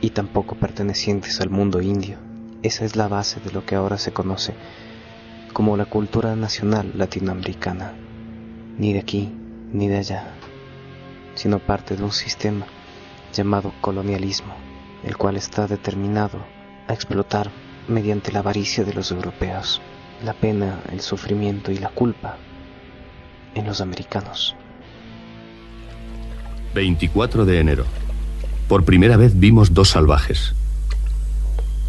y 0.00 0.10
tampoco 0.10 0.54
pertenecientes 0.54 1.40
al 1.40 1.50
mundo 1.50 1.80
indio. 1.80 2.18
Esa 2.62 2.84
es 2.84 2.96
la 2.96 3.08
base 3.08 3.40
de 3.40 3.50
lo 3.50 3.66
que 3.66 3.74
ahora 3.74 3.98
se 3.98 4.12
conoce 4.12 4.54
como 5.52 5.76
la 5.76 5.86
cultura 5.86 6.36
nacional 6.36 6.92
latinoamericana, 6.94 7.92
ni 8.78 8.92
de 8.92 9.00
aquí 9.00 9.32
ni 9.72 9.88
de 9.88 9.98
allá 9.98 10.32
sino 11.34 11.58
parte 11.58 11.96
de 11.96 12.04
un 12.04 12.12
sistema 12.12 12.66
llamado 13.32 13.72
colonialismo, 13.80 14.54
el 15.04 15.16
cual 15.16 15.36
está 15.36 15.66
determinado 15.66 16.38
a 16.88 16.92
explotar 16.92 17.50
mediante 17.88 18.32
la 18.32 18.40
avaricia 18.40 18.84
de 18.84 18.94
los 18.94 19.10
europeos 19.10 19.80
la 20.24 20.32
pena, 20.34 20.80
el 20.90 21.00
sufrimiento 21.00 21.72
y 21.72 21.78
la 21.78 21.88
culpa 21.88 22.36
en 23.54 23.66
los 23.66 23.80
americanos. 23.80 24.54
24 26.74 27.44
de 27.44 27.60
enero. 27.60 27.84
Por 28.68 28.84
primera 28.84 29.16
vez 29.16 29.38
vimos 29.38 29.74
dos 29.74 29.90
salvajes. 29.90 30.54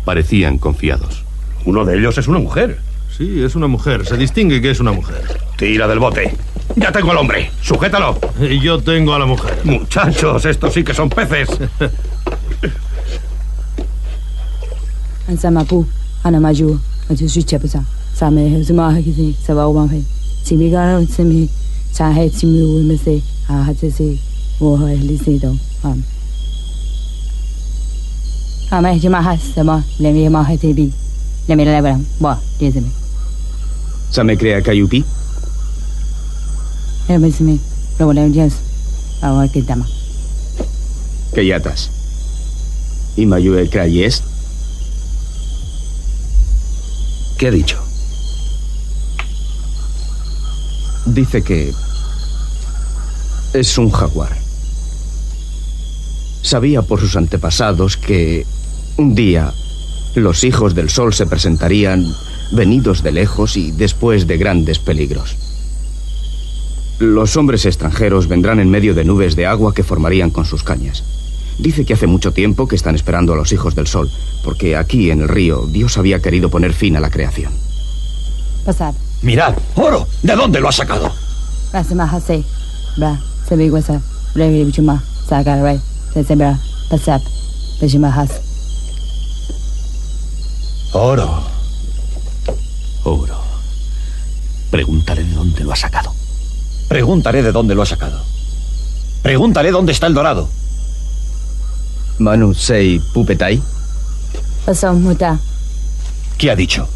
Parecían 0.04 0.58
confiados. 0.58 1.24
Uno 1.66 1.86
de 1.86 1.98
ellos 1.98 2.18
es 2.18 2.28
una 2.28 2.40
mujer. 2.40 2.80
Sí, 3.16 3.44
es 3.44 3.56
una 3.56 3.68
mujer. 3.68 4.06
Se 4.06 4.18
distingue 4.18 4.62
que 4.62 4.72
es 4.72 4.80
una 4.80 4.92
mujer. 4.92 5.22
Tira 5.56 5.88
del 5.88 6.00
bote. 6.00 6.36
Ya 6.76 6.92
tengo 6.92 7.12
al 7.12 7.18
hombre. 7.18 7.52
Sujétalo. 7.62 8.20
Y 8.42 8.60
yo 8.60 8.82
tengo 8.82 9.14
a 9.14 9.20
la 9.20 9.26
mujer. 9.26 9.60
Muchachos, 9.64 10.46
estos 10.46 10.74
sí 10.74 10.84
que 10.84 10.94
son 10.94 11.10
peces. 11.10 11.50
Ansamapu, 15.28 15.86
Anamayu, 16.24 16.80
Ajusu 17.10 17.42
Chepusa, 17.44 17.84
Same, 18.14 18.62
Zumahaki, 18.64 19.34
Savawahe, 19.46 20.04
Simiga, 20.44 21.06
Simi, 21.08 21.50
Sahe, 21.92 22.30
Simu, 22.30 22.84
Mese, 22.84 23.22
Ahajese, 23.50 24.20
Woha, 24.60 24.94
Lisido, 24.96 25.56
Ham. 25.84 26.04
Ame, 28.72 29.00
Jimahas, 29.00 29.40
Sama, 29.56 29.84
Lemi, 30.00 30.28
Mahatebi, 30.30 30.92
Lemi, 31.48 31.66
Lebram, 31.66 32.04
Boa, 32.20 32.38
Dizeme. 32.60 32.90
Same 34.12 34.36
crea 34.36 34.62
Kayupi. 34.62 35.04
Hermesme, 37.08 37.60
Robolem 37.98 38.34
Jens, 38.34 38.56
Awa 39.22 39.48
Kitama. 39.48 39.86
Kayatas. 41.34 41.90
¿Y 43.16 43.26
Mayue 43.26 43.70
Crayes? 43.70 44.22
¿Qué 47.44 47.50
ha 47.50 47.52
dicho? 47.52 47.78
Dice 51.06 51.44
que 51.44 51.74
es 53.52 53.78
un 53.78 53.92
jaguar. 53.92 54.32
Sabía 56.42 56.84
por 56.84 57.02
sus 57.02 57.18
antepasados 57.18 57.98
que 57.98 58.46
un 58.96 59.14
día 59.14 59.54
los 60.16 60.46
hijos 60.46 60.74
del 60.74 60.90
sol 60.90 61.14
se 61.14 61.26
presentarían 61.26 62.06
venidos 62.54 63.04
de 63.04 63.12
lejos 63.12 63.58
y 63.58 63.74
después 63.74 64.26
de 64.26 64.38
grandes 64.38 64.80
peligros. 64.80 65.36
Los 67.00 67.36
hombres 67.36 67.66
extranjeros 67.66 68.30
vendrán 68.30 68.62
en 68.62 68.72
medio 68.72 68.94
de 68.94 69.04
nubes 69.04 69.36
de 69.36 69.48
agua 69.48 69.74
que 69.74 69.84
formarían 69.84 70.30
con 70.30 70.46
sus 70.46 70.64
cañas. 70.64 71.04
Dice 71.60 71.86
que 71.86 71.94
hace 71.94 72.08
mucho 72.08 72.32
tiempo 72.32 72.68
que 72.68 72.76
están 72.76 72.96
esperando 72.96 73.34
a 73.34 73.36
los 73.36 73.52
hijos 73.52 73.76
del 73.76 73.88
sol, 73.88 74.10
porque 74.44 74.76
aquí 74.76 75.12
en 75.12 75.22
el 75.22 75.30
río 75.30 75.66
Dios 75.68 75.98
había 75.98 76.22
querido 76.22 76.50
poner 76.50 76.74
fin 76.74 76.96
a 76.96 77.00
la 77.00 77.10
creación. 77.10 77.54
Pasad. 78.66 78.94
Mirad, 79.22 79.56
oro. 79.76 80.08
¿De 80.22 80.36
dónde 80.36 80.60
lo 80.60 80.70
ha 80.70 80.72
sacado? 80.72 81.12
Oro. 90.94 91.44
Oro. 93.04 93.42
Preguntaré 94.70 95.24
de 95.24 95.34
dónde 95.34 95.64
lo 95.64 95.72
ha 95.72 95.76
sacado. 95.76 96.14
Preguntaré 96.88 97.42
de 97.42 97.52
dónde 97.52 97.76
lo 97.76 97.82
ha 97.82 97.86
sacado. 97.86 98.22
Pregúntale 99.24 99.72
dónde 99.72 99.92
está 99.92 100.08
el 100.08 100.14
dorado. 100.14 100.50
Manu 102.20 102.54
Sei 102.54 103.02
Pupetai. 103.14 103.62
Muta, 104.96 105.40
¿Qué 106.38 106.52
ha 106.52 106.56
dicho? 106.56 106.88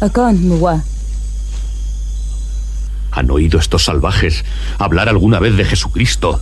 Akon 0.00 0.48
Muwa, 0.48 0.82
¿Han 3.12 3.30
oído 3.30 3.58
estos 3.58 3.84
salvajes 3.84 4.44
hablar 4.78 5.08
alguna 5.08 5.38
vez 5.38 5.56
de 5.56 5.64
Jesucristo 5.64 6.40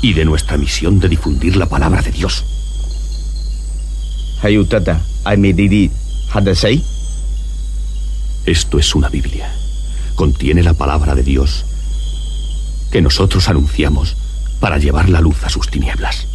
y 0.00 0.12
de 0.12 0.24
nuestra 0.24 0.56
misión 0.56 1.00
de 1.00 1.08
difundir 1.08 1.56
la 1.56 1.66
palabra 1.66 2.02
de 2.02 2.12
Dios? 2.12 2.44
Hayutata, 4.42 5.00
Hadasei. 6.32 6.84
Esto 8.44 8.78
es 8.78 8.94
una 8.94 9.08
Biblia. 9.08 9.52
Contiene 10.14 10.62
la 10.62 10.74
palabra 10.74 11.14
de 11.14 11.22
Dios 11.22 11.64
que 12.90 13.00
nosotros 13.00 13.48
anunciamos 13.48 14.16
para 14.62 14.78
llevar 14.78 15.08
la 15.08 15.20
luz 15.20 15.42
a 15.42 15.48
sus 15.48 15.68
tinieblas. 15.68 16.28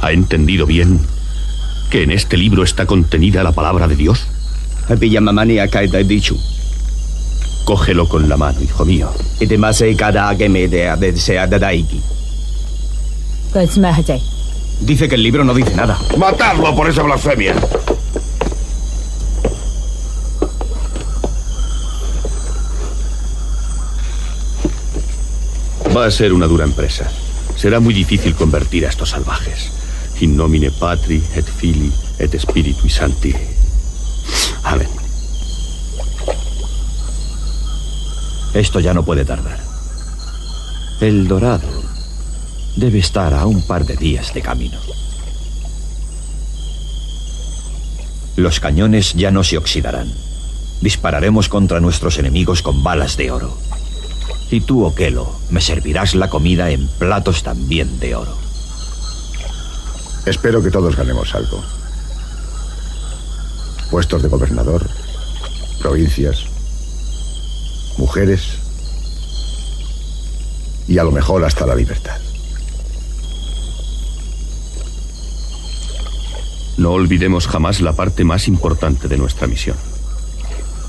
¿Ha 0.00 0.12
entendido 0.12 0.66
bien 0.66 1.00
que 1.90 2.04
en 2.04 2.12
este 2.12 2.36
libro 2.36 2.62
está 2.62 2.86
contenida 2.86 3.42
la 3.42 3.50
palabra 3.50 3.88
de 3.88 3.96
Dios? 3.96 4.24
Cógelo 7.64 8.08
con 8.08 8.28
la 8.28 8.36
mano, 8.36 8.62
hijo 8.62 8.84
mío. 8.84 9.10
Dice 14.80 15.08
que 15.08 15.16
el 15.16 15.24
libro 15.24 15.42
no 15.42 15.54
dice 15.54 15.74
nada. 15.74 15.98
¡Matadlo 16.16 16.72
por 16.76 16.88
esa 16.88 17.02
blasfemia! 17.02 17.56
Va 25.94 26.06
a 26.06 26.10
ser 26.10 26.32
una 26.32 26.46
dura 26.46 26.64
empresa. 26.64 27.10
Será 27.54 27.78
muy 27.78 27.92
difícil 27.92 28.34
convertir 28.34 28.86
a 28.86 28.88
estos 28.88 29.10
salvajes. 29.10 29.70
In 30.20 30.36
nomine 30.36 30.70
Patri, 30.70 31.22
et 31.36 31.44
Fili, 31.44 31.92
et 32.18 32.32
Spiritui 32.38 32.88
Sancti. 32.88 33.34
Amén. 34.62 34.88
Esto 38.54 38.80
ya 38.80 38.94
no 38.94 39.04
puede 39.04 39.26
tardar. 39.26 39.60
El 41.00 41.28
dorado 41.28 41.68
debe 42.76 42.98
estar 42.98 43.34
a 43.34 43.44
un 43.44 43.66
par 43.66 43.84
de 43.84 43.96
días 43.96 44.32
de 44.32 44.40
camino. 44.40 44.78
Los 48.36 48.60
cañones 48.60 49.12
ya 49.12 49.30
no 49.30 49.44
se 49.44 49.58
oxidarán. 49.58 50.10
Dispararemos 50.80 51.50
contra 51.50 51.80
nuestros 51.80 52.18
enemigos 52.18 52.62
con 52.62 52.82
balas 52.82 53.18
de 53.18 53.30
oro. 53.30 53.71
Y 54.52 54.60
tú, 54.60 54.84
Oquelo, 54.84 55.34
me 55.48 55.62
servirás 55.62 56.14
la 56.14 56.28
comida 56.28 56.68
en 56.68 56.86
platos 56.86 57.42
también 57.42 57.98
de 57.98 58.14
oro. 58.14 58.36
Espero 60.26 60.62
que 60.62 60.70
todos 60.70 60.94
ganemos 60.94 61.34
algo. 61.34 61.64
Puestos 63.90 64.22
de 64.22 64.28
gobernador, 64.28 64.86
provincias, 65.80 66.44
mujeres 67.96 68.58
y 70.86 70.98
a 70.98 71.04
lo 71.04 71.12
mejor 71.12 71.46
hasta 71.46 71.64
la 71.64 71.74
libertad. 71.74 72.20
No 76.76 76.90
olvidemos 76.90 77.48
jamás 77.48 77.80
la 77.80 77.94
parte 77.94 78.22
más 78.24 78.48
importante 78.48 79.08
de 79.08 79.16
nuestra 79.16 79.46
misión. 79.46 79.78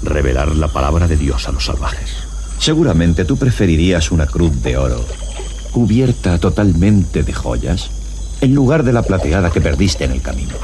Revelar 0.02 0.54
la 0.54 0.68
palabra 0.68 1.08
de 1.08 1.16
Dios 1.16 1.48
a 1.48 1.54
los 1.54 1.64
salvajes. 1.64 2.23
Seguramente 2.64 3.26
tú 3.26 3.36
preferirías 3.36 4.10
una 4.10 4.26
cruz 4.26 4.64
de 4.64 4.78
oro, 4.78 5.04
cubierta 5.74 6.38
totalmente 6.38 7.22
de 7.22 7.34
joyas, 7.34 7.90
en 8.40 8.56
lugar 8.56 8.84
de 8.84 8.94
la 8.94 9.02
plateada 9.02 9.50
que 9.50 9.60
perdiste 9.60 10.06
en 10.06 10.12
el 10.14 10.22
camino. 10.22 10.56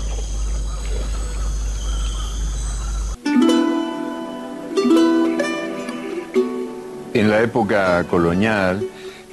En 7.13 7.29
la 7.29 7.41
época 7.41 8.05
colonial, 8.05 8.81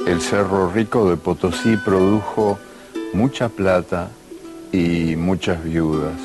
el 0.04 0.20
Cerro 0.20 0.68
Rico 0.72 1.08
de 1.08 1.16
Potosí 1.16 1.76
produjo 1.76 2.58
mucha 3.14 3.48
plata 3.48 4.08
y 4.72 5.14
muchas 5.14 5.62
viudas. 5.62 6.18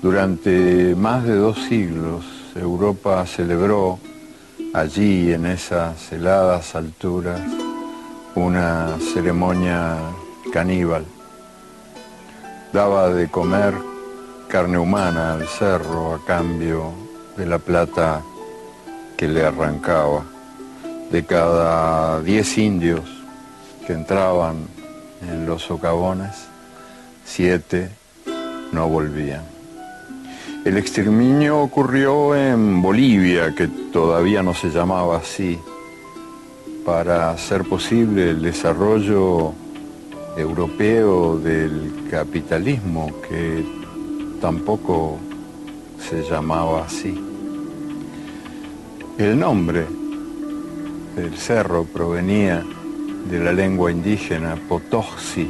Durante 0.00 0.94
más 0.94 1.24
de 1.24 1.34
dos 1.34 1.58
siglos, 1.68 2.24
Europa 2.54 3.26
celebró 3.26 3.98
allí, 4.76 5.32
en 5.32 5.46
esas 5.46 6.12
heladas 6.12 6.74
alturas, 6.74 7.40
una 8.34 8.98
ceremonia 9.14 9.96
caníbal. 10.52 11.06
Daba 12.74 13.08
de 13.08 13.28
comer 13.28 13.74
carne 14.48 14.76
humana 14.76 15.32
al 15.32 15.48
cerro 15.48 16.14
a 16.14 16.24
cambio 16.26 16.92
de 17.38 17.46
la 17.46 17.58
plata 17.58 18.20
que 19.16 19.28
le 19.28 19.46
arrancaba. 19.46 20.24
De 21.10 21.24
cada 21.24 22.20
diez 22.20 22.58
indios 22.58 23.04
que 23.86 23.94
entraban 23.94 24.56
en 25.22 25.46
los 25.46 25.62
socavones, 25.62 26.34
siete 27.24 27.88
no 28.72 28.88
volvían. 28.88 29.55
El 30.66 30.78
exterminio 30.78 31.60
ocurrió 31.60 32.34
en 32.34 32.82
Bolivia, 32.82 33.54
que 33.54 33.68
todavía 33.68 34.42
no 34.42 34.52
se 34.52 34.68
llamaba 34.68 35.18
así, 35.18 35.56
para 36.84 37.30
hacer 37.30 37.62
posible 37.62 38.30
el 38.30 38.42
desarrollo 38.42 39.52
europeo 40.36 41.38
del 41.38 42.08
capitalismo, 42.10 43.12
que 43.28 43.64
tampoco 44.40 45.20
se 46.00 46.24
llamaba 46.28 46.84
así. 46.84 47.16
El 49.18 49.38
nombre 49.38 49.86
del 51.14 51.36
cerro 51.36 51.84
provenía 51.84 52.64
de 53.30 53.38
la 53.38 53.52
lengua 53.52 53.92
indígena 53.92 54.56
Potoxi, 54.68 55.48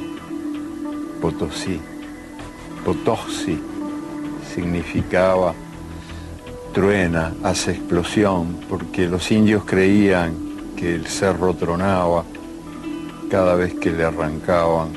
Potosí. 1.22 1.80
Potoxi 2.84 3.75
significaba 4.56 5.54
truena, 6.72 7.34
hace 7.42 7.72
explosión, 7.72 8.58
porque 8.70 9.06
los 9.06 9.30
indios 9.30 9.64
creían 9.66 10.34
que 10.76 10.94
el 10.94 11.06
cerro 11.06 11.52
tronaba 11.54 12.24
cada 13.30 13.54
vez 13.54 13.74
que 13.74 13.90
le 13.90 14.04
arrancaban 14.04 14.88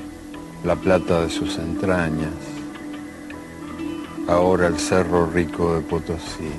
la 0.64 0.78
plata 0.78 1.22
de 1.24 1.30
sus 1.30 1.57
entrañas. 1.57 2.34
Ahora 4.30 4.68
el 4.68 4.80
cerro 4.80 5.26
rico 5.26 5.76
de 5.76 5.82
Potosí, 5.82 6.51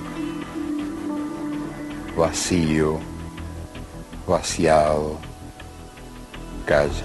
vacío, 2.16 2.98
vaciado, 4.26 5.18
calla. 6.66 7.04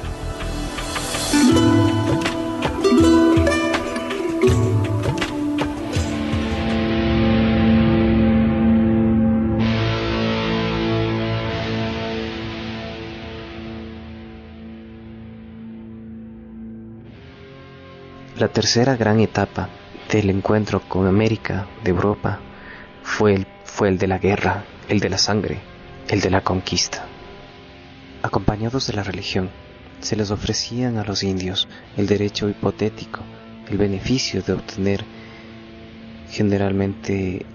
La 18.46 18.52
tercera 18.52 18.96
gran 18.96 19.20
etapa 19.22 19.70
del 20.12 20.30
encuentro 20.30 20.80
con 20.88 21.08
América 21.08 21.66
de 21.84 21.89
Europa 21.89 22.39
fue 23.02 23.43
el, 23.88 23.98
de 23.98 24.06
la 24.06 24.20
guerra, 24.20 24.66
el 24.88 25.00
de 25.00 25.10
la 25.10 25.18
sangre, 25.18 25.58
el 26.10 26.22
de 26.22 26.30
la 26.30 26.41
conquista. 26.41 27.08
Acompañados 28.22 28.86
de 28.86 28.93
la 28.93 29.02
religión, 29.02 29.50
se 30.00 30.16
les 30.16 30.30
ofrecían 30.30 31.00
a 31.00 31.04
los 31.04 31.24
indios 31.24 31.68
el 31.98 32.06
derecho 32.06 32.48
hipotético, 32.48 33.22
el 33.68 33.80
beneficio 33.80 34.43
de 34.43 34.54
obtener 34.54 35.04
generalmente 36.30 37.48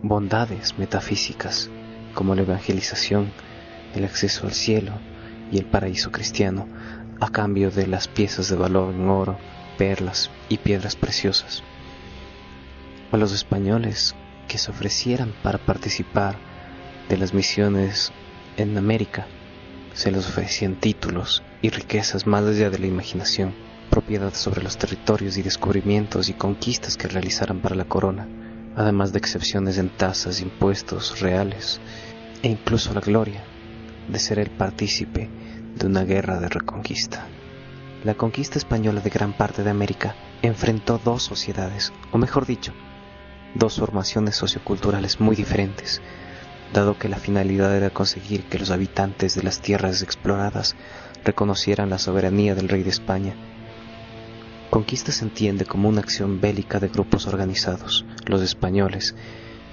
bondades 0.00 0.78
metafísicas 0.78 1.68
como 2.14 2.34
la 2.34 2.40
evangelización, 2.40 3.30
el 3.94 4.06
acceso 4.06 4.46
al 4.46 4.54
cielo 4.54 4.92
y 5.52 5.58
el 5.58 5.66
paraíso 5.66 6.10
cristiano 6.10 6.66
a 7.20 7.28
cambio 7.28 7.70
de 7.70 7.86
las 7.86 8.08
piezas 8.08 8.48
de 8.48 8.56
valor 8.56 8.94
en 8.94 9.08
oro, 9.08 9.38
perlas 9.78 10.30
y 10.48 10.58
piedras 10.58 10.96
preciosas. 10.96 11.62
A 13.12 13.16
los 13.16 13.32
españoles 13.32 14.14
que 14.48 14.58
se 14.58 14.70
ofrecieran 14.70 15.32
para 15.42 15.58
participar 15.58 16.36
de 17.08 17.16
las 17.16 17.34
misiones 17.34 18.12
en 18.56 18.76
América, 18.76 19.26
se 19.92 20.10
les 20.10 20.26
ofrecían 20.26 20.74
títulos 20.74 21.42
y 21.62 21.70
riquezas 21.70 22.26
más 22.26 22.44
allá 22.44 22.70
de 22.70 22.78
la 22.78 22.86
imaginación, 22.86 23.54
propiedad 23.90 24.34
sobre 24.34 24.62
los 24.62 24.76
territorios 24.76 25.36
y 25.36 25.42
descubrimientos 25.42 26.28
y 26.28 26.34
conquistas 26.34 26.96
que 26.96 27.08
realizaran 27.08 27.60
para 27.60 27.76
la 27.76 27.84
corona, 27.84 28.26
además 28.76 29.12
de 29.12 29.18
excepciones 29.18 29.78
en 29.78 29.88
tasas, 29.90 30.40
impuestos 30.40 31.20
reales 31.20 31.80
e 32.42 32.48
incluso 32.48 32.92
la 32.92 33.00
gloria 33.00 33.44
de 34.08 34.18
ser 34.18 34.40
el 34.40 34.50
partícipe 34.50 35.30
de 35.76 35.86
una 35.86 36.04
guerra 36.04 36.40
de 36.40 36.48
reconquista. 36.48 37.26
La 38.04 38.14
conquista 38.14 38.58
española 38.58 39.00
de 39.00 39.10
gran 39.10 39.32
parte 39.32 39.62
de 39.62 39.70
América 39.70 40.14
enfrentó 40.42 41.00
dos 41.02 41.22
sociedades, 41.22 41.92
o 42.12 42.18
mejor 42.18 42.46
dicho, 42.46 42.72
dos 43.54 43.78
formaciones 43.78 44.36
socioculturales 44.36 45.20
muy 45.20 45.36
diferentes, 45.36 46.02
dado 46.72 46.98
que 46.98 47.08
la 47.08 47.16
finalidad 47.16 47.74
era 47.76 47.90
conseguir 47.90 48.44
que 48.44 48.58
los 48.58 48.70
habitantes 48.70 49.34
de 49.34 49.42
las 49.42 49.60
tierras 49.60 50.02
exploradas 50.02 50.76
reconocieran 51.24 51.90
la 51.90 51.98
soberanía 51.98 52.54
del 52.54 52.68
rey 52.68 52.82
de 52.82 52.90
España. 52.90 53.34
Conquista 54.70 55.12
se 55.12 55.24
entiende 55.24 55.64
como 55.64 55.88
una 55.88 56.00
acción 56.00 56.40
bélica 56.40 56.80
de 56.80 56.88
grupos 56.88 57.26
organizados, 57.26 58.04
los 58.26 58.42
españoles, 58.42 59.14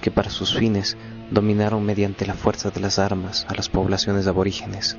que 0.02 0.12
para 0.12 0.30
sus 0.30 0.56
fines 0.56 0.96
dominaron 1.32 1.86
mediante 1.86 2.26
la 2.26 2.34
fuerza 2.36 2.70
de 2.70 2.80
las 2.80 3.00
armas 3.00 3.46
a 3.50 3.56
las 3.56 3.70
poblaciones 3.70 4.28
aborígenes. 4.28 4.98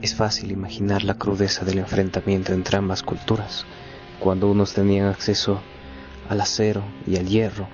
Es 0.00 0.14
fácil 0.14 0.52
imaginar 0.52 1.02
la 1.02 1.14
crudeza 1.14 1.64
del 1.64 1.78
enfrentamiento 1.78 2.52
entre 2.52 2.76
ambas 2.76 3.02
culturas, 3.02 3.66
cuando 4.20 4.48
unos 4.48 4.72
tenían 4.72 5.08
acceso 5.08 5.60
al 6.28 6.40
acero 6.40 6.84
y 7.04 7.16
al 7.16 7.26
hierro, 7.26 7.68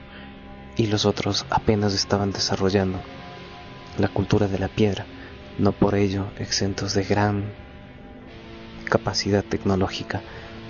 y 0.76 0.86
los 0.86 1.04
otros 1.04 1.44
apenas 1.50 1.92
estaban 1.92 2.32
desarrollando 2.32 2.98
la 3.98 4.08
cultura 4.08 4.48
de 4.48 4.58
la 4.58 4.68
piedra, 4.68 5.04
no 5.58 5.72
por 5.72 5.94
ello 5.94 6.26
exentos 6.38 6.94
de 6.94 7.04
gran 7.04 7.52
capacidad 8.88 9.44
tecnológica 9.44 10.22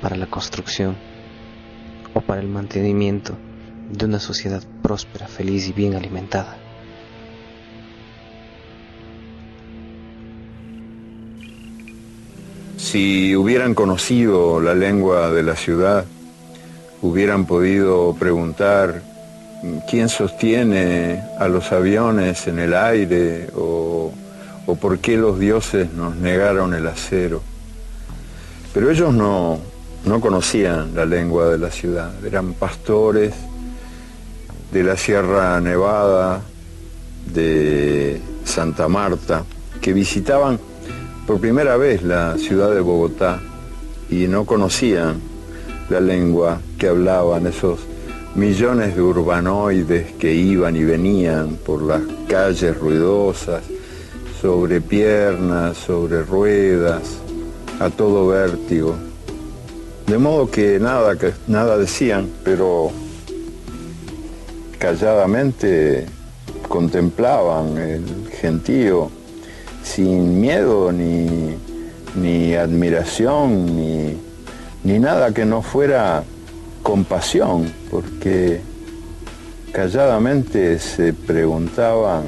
para 0.03 0.17
la 0.17 0.27
construcción 0.27 0.97
o 2.15 2.21
para 2.21 2.41
el 2.41 2.49
mantenimiento 2.49 3.37
de 3.91 4.07
una 4.07 4.19
sociedad 4.19 4.63
próspera, 4.83 5.29
feliz 5.29 5.69
y 5.69 5.73
bien 5.73 5.95
alimentada. 5.95 6.64
Si 12.77 13.35
hubieran 13.37 13.75
conocido 13.75 14.61
la 14.61 14.75
lengua 14.75 15.31
de 15.31 15.43
la 15.43 15.57
ciudad, 15.57 16.05
hubieran 17.03 17.47
podido 17.47 18.14
preguntar 18.18 19.03
quién 19.89 20.09
sostiene 20.09 21.22
a 21.39 21.49
los 21.49 21.72
aviones 21.72 22.47
en 22.47 22.59
el 22.59 22.75
aire 22.75 23.49
o, 23.57 24.12
por 24.81 24.99
qué 24.99 25.16
los 25.16 25.39
dioses 25.39 25.93
nos 25.93 26.16
negaron 26.16 26.75
el 26.75 26.87
acero. 26.87 27.43
Pero 28.72 28.91
ellos 28.91 29.14
no, 29.14 29.61
no 30.05 30.20
conocían 30.20 30.95
la 30.95 31.05
lengua 31.05 31.49
de 31.49 31.59
la 31.59 31.70
ciudad, 31.70 32.12
eran 32.25 32.55
pastores 32.55 33.35
de 34.72 34.83
la 34.83 34.97
Sierra 34.97 35.61
Nevada, 35.61 36.41
de 37.33 38.20
Santa 38.45 38.89
Marta, 38.89 39.45
que 39.81 39.93
visitaban 39.93 40.59
por 41.27 41.41
primera 41.41 41.77
vez 41.77 42.03
la 42.03 42.37
ciudad 42.37 42.75
de 42.75 42.81
Bogotá 42.81 43.41
y 44.11 44.27
no 44.27 44.45
conocían 44.45 45.20
la 45.89 46.01
lengua 46.01 46.61
que 46.79 46.89
hablaban 46.89 47.47
esos 47.47 47.81
millones 48.35 48.95
de 48.95 49.03
urbanoides 49.03 50.12
que 50.14 50.35
iban 50.35 50.77
y 50.77 50.85
venían 50.85 51.57
por 51.64 51.83
las 51.83 52.03
calles 52.29 52.77
ruidosas, 52.79 53.62
sobre 54.41 54.81
piernas, 54.81 55.79
sobre 55.79 56.22
ruedas, 56.22 57.03
a 57.81 57.89
todo 57.89 58.27
vértigo. 58.27 58.95
De 60.07 60.18
modo 60.18 60.51
que 60.51 60.79
nada, 60.79 61.16
nada 61.47 61.79
decían, 61.79 62.29
pero 62.45 62.91
calladamente 64.79 66.05
contemplaban 66.68 67.79
el 67.79 68.05
gentío 68.31 69.11
sin 69.85 70.41
miedo 70.41 70.91
ni, 70.91 71.55
ni 72.16 72.55
admiración 72.55 73.76
ni, 73.76 74.16
ni 74.82 74.99
nada 74.99 75.32
que 75.32 75.45
no 75.45 75.62
fuera 75.62 76.24
compasión, 76.82 77.72
porque 77.91 78.61
calladamente 79.72 80.78
se 80.78 81.12
preguntaban 81.12 82.24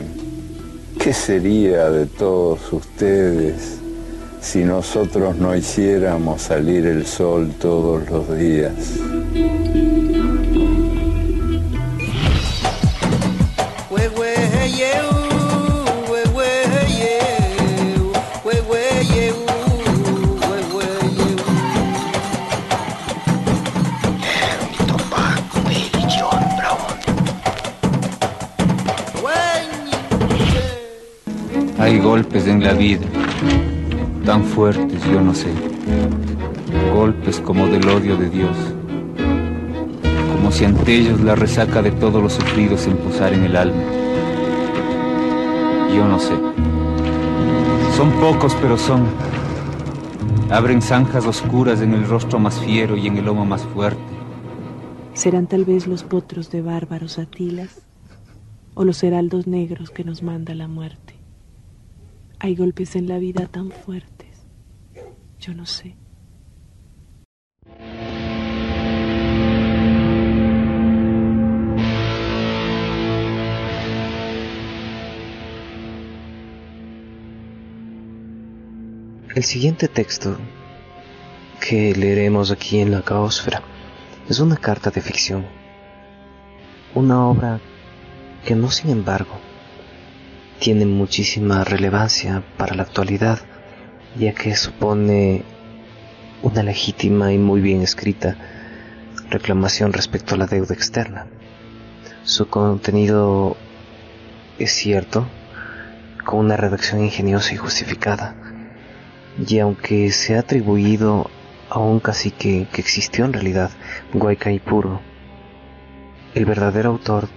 qué 0.98 1.12
sería 1.12 1.90
de 1.90 2.07
todos 2.07 2.72
ustedes 2.72 3.78
si 4.40 4.62
nosotros 4.62 5.36
no 5.36 5.57
hiciéramos 5.57 6.42
salir 6.42 6.86
el 6.86 7.04
sol 7.07 7.52
todos 7.59 8.09
los 8.09 8.38
días. 8.38 8.72
Golpes 32.16 32.46
en 32.46 32.64
la 32.64 32.72
vida, 32.72 33.04
tan 34.24 34.42
fuertes 34.42 35.04
yo 35.12 35.20
no 35.20 35.34
sé, 35.34 35.50
golpes 36.94 37.40
como 37.40 37.66
del 37.66 37.86
odio 37.90 38.16
de 38.16 38.30
Dios, 38.30 38.56
como 40.32 40.50
si 40.50 40.64
ante 40.64 40.94
ellos 40.94 41.20
la 41.20 41.34
resaca 41.34 41.82
de 41.82 41.90
todos 41.90 42.22
los 42.22 42.32
sufridos 42.32 42.80
se 42.80 42.90
en 42.90 43.44
el 43.44 43.54
alma. 43.54 43.82
Yo 45.94 46.08
no 46.08 46.18
sé. 46.18 46.32
Son 47.98 48.10
pocos, 48.12 48.56
pero 48.62 48.78
son. 48.78 49.04
Abren 50.50 50.80
zanjas 50.80 51.26
oscuras 51.26 51.82
en 51.82 51.92
el 51.92 52.08
rostro 52.08 52.38
más 52.38 52.58
fiero 52.60 52.96
y 52.96 53.08
en 53.08 53.18
el 53.18 53.26
lomo 53.26 53.44
más 53.44 53.62
fuerte. 53.74 54.00
¿Serán 55.12 55.48
tal 55.48 55.66
vez 55.66 55.86
los 55.86 56.02
potros 56.02 56.50
de 56.50 56.62
bárbaros 56.62 57.18
atilas 57.18 57.82
o 58.72 58.86
los 58.86 59.02
heraldos 59.02 59.46
negros 59.46 59.90
que 59.90 60.02
nos 60.02 60.22
manda 60.22 60.54
la 60.54 60.66
muerte? 60.66 61.05
Hay 62.39 62.55
golpes 62.55 62.97
en 62.97 63.09
la 63.09 63.18
vida 63.18 63.47
tan 63.47 63.70
fuertes. 63.70 64.47
Yo 65.41 65.55
no 65.55 65.64
sé. 65.64 65.97
El 79.34 79.45
siguiente 79.45 79.89
texto 79.89 80.37
que 81.61 81.95
leeremos 81.95 82.51
aquí 82.51 82.80
en 82.80 82.91
la 82.91 83.03
caosfera 83.03 83.62
es 84.28 84.41
una 84.41 84.57
carta 84.57 84.91
de 84.91 85.01
ficción, 85.01 85.47
una 86.95 87.26
obra 87.26 87.61
que 88.47 88.55
no 88.55 88.70
sin 88.70 88.91
embargo 88.91 89.45
tiene 90.59 90.86
muchísima 90.86 91.64
relevancia 91.64 92.42
para 92.57 92.74
la 92.74 92.82
actualidad, 92.82 93.38
ya 94.18 94.32
que 94.32 94.57
supone 94.57 95.42
una 96.42 96.62
legítima 96.62 97.32
y 97.32 97.38
muy 97.38 97.61
bien 97.61 97.82
escrita 97.82 98.36
reclamación 99.30 99.92
respecto 99.92 100.34
a 100.34 100.38
la 100.38 100.46
deuda 100.46 100.74
externa. 100.74 101.26
Su 102.24 102.48
contenido 102.48 103.57
es 104.59 104.72
cierto, 104.72 105.26
con 106.24 106.40
una 106.40 106.57
redacción 106.57 107.02
ingeniosa 107.02 107.54
y 107.54 107.57
justificada, 107.57 108.34
y 109.46 109.59
aunque 109.59 110.11
se 110.11 110.36
ha 110.36 110.40
atribuido 110.40 111.30
a 111.68 111.78
un 111.78 112.00
cacique 112.00 112.66
que 112.72 112.80
existió 112.80 113.24
en 113.24 113.32
realidad, 113.32 113.70
Guaycaipuro, 114.14 115.00
el 116.34 116.44
verdadero 116.46 116.90
autor 116.90 117.28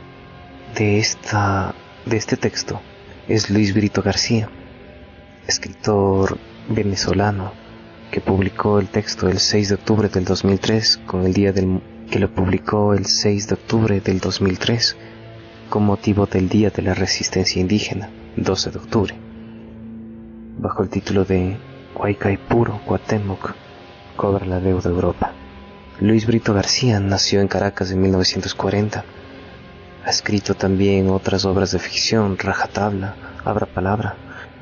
de, 0.76 1.00
esta, 1.00 1.74
de 2.06 2.18
este 2.18 2.38
texto 2.38 2.82
es 3.30 3.52
Luis 3.52 3.76
Brito 3.76 4.02
García, 4.02 4.50
escritor 5.46 6.40
venezolano 6.68 7.54
que 8.10 8.22
publicó 8.22 8.80
el 8.80 8.88
texto 8.88 9.30
el 9.30 9.38
6 9.38 9.70
de 9.70 9.76
octubre 9.76 10.10
del 10.10 10.26
2003 10.26 11.02
con 11.06 11.28
el 11.28 11.34
día 11.34 11.54
del 11.54 11.80
que 12.10 12.18
lo 12.18 12.34
publicó 12.34 12.96
el 12.96 13.06
6 13.06 13.48
de 13.50 13.54
octubre 13.54 14.02
del 14.02 14.20
2003 14.20 14.98
con 15.70 15.86
motivo 15.86 16.26
del 16.26 16.50
Día 16.50 16.72
de 16.72 16.82
la 16.82 16.96
Resistencia 16.96 17.62
Indígena, 17.62 18.10
12 18.36 18.72
de 18.72 18.80
octubre, 18.80 19.16
bajo 20.58 20.82
el 20.82 20.90
título 20.90 21.24
de 21.24 21.56
Huaycaipuro 21.96 22.82
Cuauhtémoc 22.84 23.54
cobra 24.16 24.48
la 24.48 24.60
deuda 24.60 24.90
Europa. 24.90 25.34
Luis 26.00 26.26
Brito 26.26 26.56
García 26.56 27.00
nació 27.00 27.42
en 27.42 27.48
Caracas 27.48 27.92
en 27.92 28.02
1940. 28.02 29.06
Ha 30.06 30.10
escrito 30.10 30.56
también 30.56 31.10
otras 31.10 31.46
obras 31.46 31.72
de 31.72 31.80
ficción, 31.80 32.38
Rajatabla, 32.38 33.16
Abra 33.44 33.66
Palabra, 33.66 34.16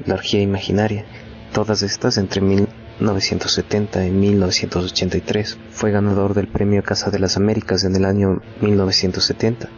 La 0.05 0.15
Orgía 0.15 0.41
Imaginaria, 0.41 1.05
todas 1.53 1.83
estas 1.83 2.17
entre 2.17 2.41
1970 2.41 4.05
y 4.05 4.11
1983. 4.11 5.59
Fue 5.69 5.91
ganador 5.91 6.33
del 6.33 6.47
Premio 6.47 6.83
Casa 6.83 7.11
de 7.11 7.19
las 7.19 7.37
Américas 7.37 7.83
en 7.83 7.95
el 7.95 8.05
año 8.05 8.41
1970 8.61 9.69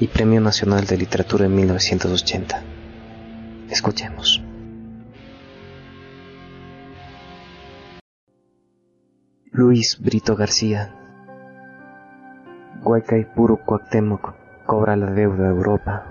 y 0.00 0.08
Premio 0.08 0.40
Nacional 0.40 0.86
de 0.86 0.98
Literatura 0.98 1.46
en 1.46 1.54
1980. 1.54 2.62
Escuchemos. 3.70 4.42
Luis 9.52 9.98
Brito 10.00 10.34
García 10.34 10.92
Guaycaipuro 12.82 13.56
Cuauhtémoc 13.64 14.43
cobra 14.66 14.96
la 14.96 15.10
deuda 15.10 15.46
a 15.46 15.50
Europa. 15.50 16.06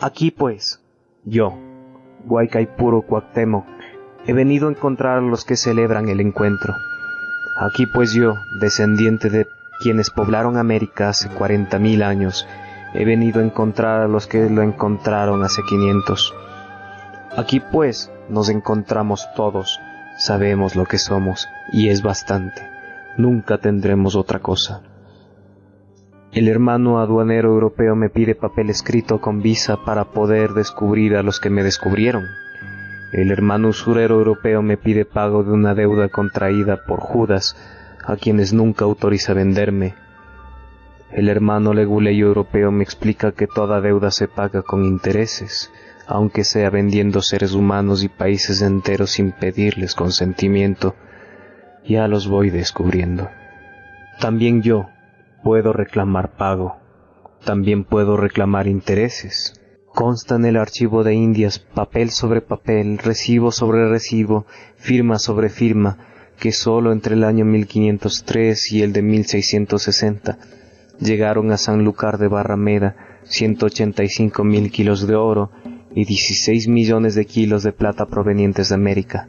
Aquí 0.00 0.30
pues, 0.30 0.80
yo, 1.24 1.56
Guaycaipuro 2.24 3.02
Cuauhtémoc, 3.02 3.64
he 4.26 4.32
venido 4.32 4.68
a 4.68 4.70
encontrar 4.72 5.18
a 5.18 5.20
los 5.20 5.44
que 5.44 5.56
celebran 5.56 6.08
el 6.08 6.20
encuentro. 6.20 6.74
Aquí 7.60 7.86
pues 7.86 8.12
yo, 8.12 8.34
descendiente 8.60 9.30
de 9.30 9.46
quienes 9.80 10.10
poblaron 10.10 10.56
América 10.56 11.08
hace 11.08 11.28
cuarenta 11.28 11.78
mil 11.78 12.02
años, 12.02 12.48
he 12.94 13.04
venido 13.04 13.40
a 13.40 13.44
encontrar 13.44 14.00
a 14.00 14.08
los 14.08 14.26
que 14.26 14.48
lo 14.48 14.62
encontraron 14.62 15.42
hace 15.44 15.62
quinientos. 15.68 16.34
Aquí 17.36 17.60
pues 17.60 18.10
nos 18.28 18.48
encontramos 18.48 19.28
todos, 19.34 19.80
sabemos 20.18 20.76
lo 20.76 20.84
que 20.84 20.98
somos 20.98 21.48
y 21.72 21.88
es 21.88 22.02
bastante, 22.02 22.68
nunca 23.18 23.58
tendremos 23.58 24.16
otra 24.16 24.38
cosa. 24.40 24.82
El 26.32 26.48
hermano 26.48 26.98
aduanero 26.98 27.50
europeo 27.50 27.94
me 27.94 28.08
pide 28.08 28.34
papel 28.34 28.70
escrito 28.70 29.20
con 29.20 29.42
visa 29.42 29.76
para 29.84 30.06
poder 30.12 30.54
descubrir 30.54 31.16
a 31.16 31.22
los 31.22 31.40
que 31.40 31.50
me 31.50 31.62
descubrieron. 31.62 32.24
El 33.12 33.30
hermano 33.30 33.68
usurero 33.68 34.14
europeo 34.14 34.62
me 34.62 34.78
pide 34.78 35.04
pago 35.04 35.44
de 35.44 35.52
una 35.52 35.74
deuda 35.74 36.08
contraída 36.08 36.86
por 36.86 37.00
Judas, 37.00 37.54
a 38.06 38.16
quienes 38.16 38.54
nunca 38.54 38.86
autoriza 38.86 39.34
venderme. 39.34 39.94
El 41.10 41.28
hermano 41.28 41.74
leguleyo 41.74 42.28
europeo 42.28 42.72
me 42.72 42.82
explica 42.82 43.32
que 43.32 43.46
toda 43.46 43.82
deuda 43.82 44.10
se 44.10 44.28
paga 44.28 44.62
con 44.62 44.86
intereses, 44.86 45.70
aunque 46.06 46.44
sea 46.44 46.70
vendiendo 46.70 47.20
seres 47.20 47.52
humanos 47.52 48.02
y 48.02 48.08
países 48.08 48.62
enteros 48.62 49.10
sin 49.10 49.32
pedirles 49.32 49.94
consentimiento. 49.94 50.94
Ya 51.86 52.08
los 52.08 52.28
voy 52.28 52.50
descubriendo. 52.50 53.28
También 54.20 54.62
yo 54.62 54.88
puedo 55.42 55.72
reclamar 55.72 56.36
pago. 56.36 56.76
También 57.44 57.84
puedo 57.84 58.16
reclamar 58.16 58.68
intereses. 58.68 59.60
Consta 59.86 60.36
en 60.36 60.44
el 60.44 60.56
archivo 60.56 61.04
de 61.04 61.14
Indias 61.14 61.58
papel 61.58 62.10
sobre 62.10 62.40
papel, 62.40 62.98
recibo 62.98 63.50
sobre 63.50 63.88
recibo, 63.88 64.46
firma 64.76 65.18
sobre 65.18 65.48
firma, 65.48 65.98
que 66.38 66.52
sólo 66.52 66.92
entre 66.92 67.14
el 67.14 67.24
año 67.24 67.44
1503 67.44 68.72
y 68.72 68.82
el 68.82 68.92
de 68.92 69.02
1660 69.02 70.38
llegaron 70.98 71.50
a 71.50 71.58
San 71.58 71.84
Lucar 71.84 72.18
de 72.18 72.28
Barrameda 72.28 72.96
185 73.24 74.44
mil 74.44 74.70
kilos 74.70 75.06
de 75.06 75.14
oro 75.14 75.50
y 75.94 76.04
16 76.04 76.68
millones 76.68 77.14
de 77.14 77.26
kilos 77.26 77.62
de 77.62 77.72
plata 77.72 78.06
provenientes 78.06 78.70
de 78.70 78.74
América. 78.74 79.28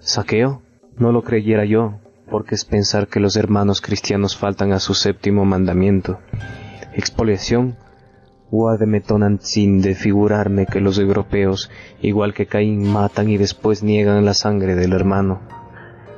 ¿Saqueo? 0.00 0.62
No 1.00 1.12
lo 1.12 1.22
creyera 1.22 1.64
yo, 1.64 1.94
porque 2.30 2.54
es 2.54 2.66
pensar 2.66 3.08
que 3.08 3.20
los 3.20 3.34
hermanos 3.36 3.80
cristianos 3.80 4.36
faltan 4.36 4.74
a 4.74 4.80
su 4.80 4.92
séptimo 4.92 5.46
mandamiento. 5.46 6.18
Expoliación 6.92 7.78
o 8.50 8.68
ademetonan 8.68 9.38
sin 9.40 9.80
de 9.80 9.94
figurarme 9.94 10.66
que 10.66 10.82
los 10.82 10.98
europeos, 10.98 11.70
igual 12.02 12.34
que 12.34 12.44
Caín, 12.44 12.86
matan 12.92 13.30
y 13.30 13.38
después 13.38 13.82
niegan 13.82 14.26
la 14.26 14.34
sangre 14.34 14.74
del 14.74 14.92
hermano. 14.92 15.40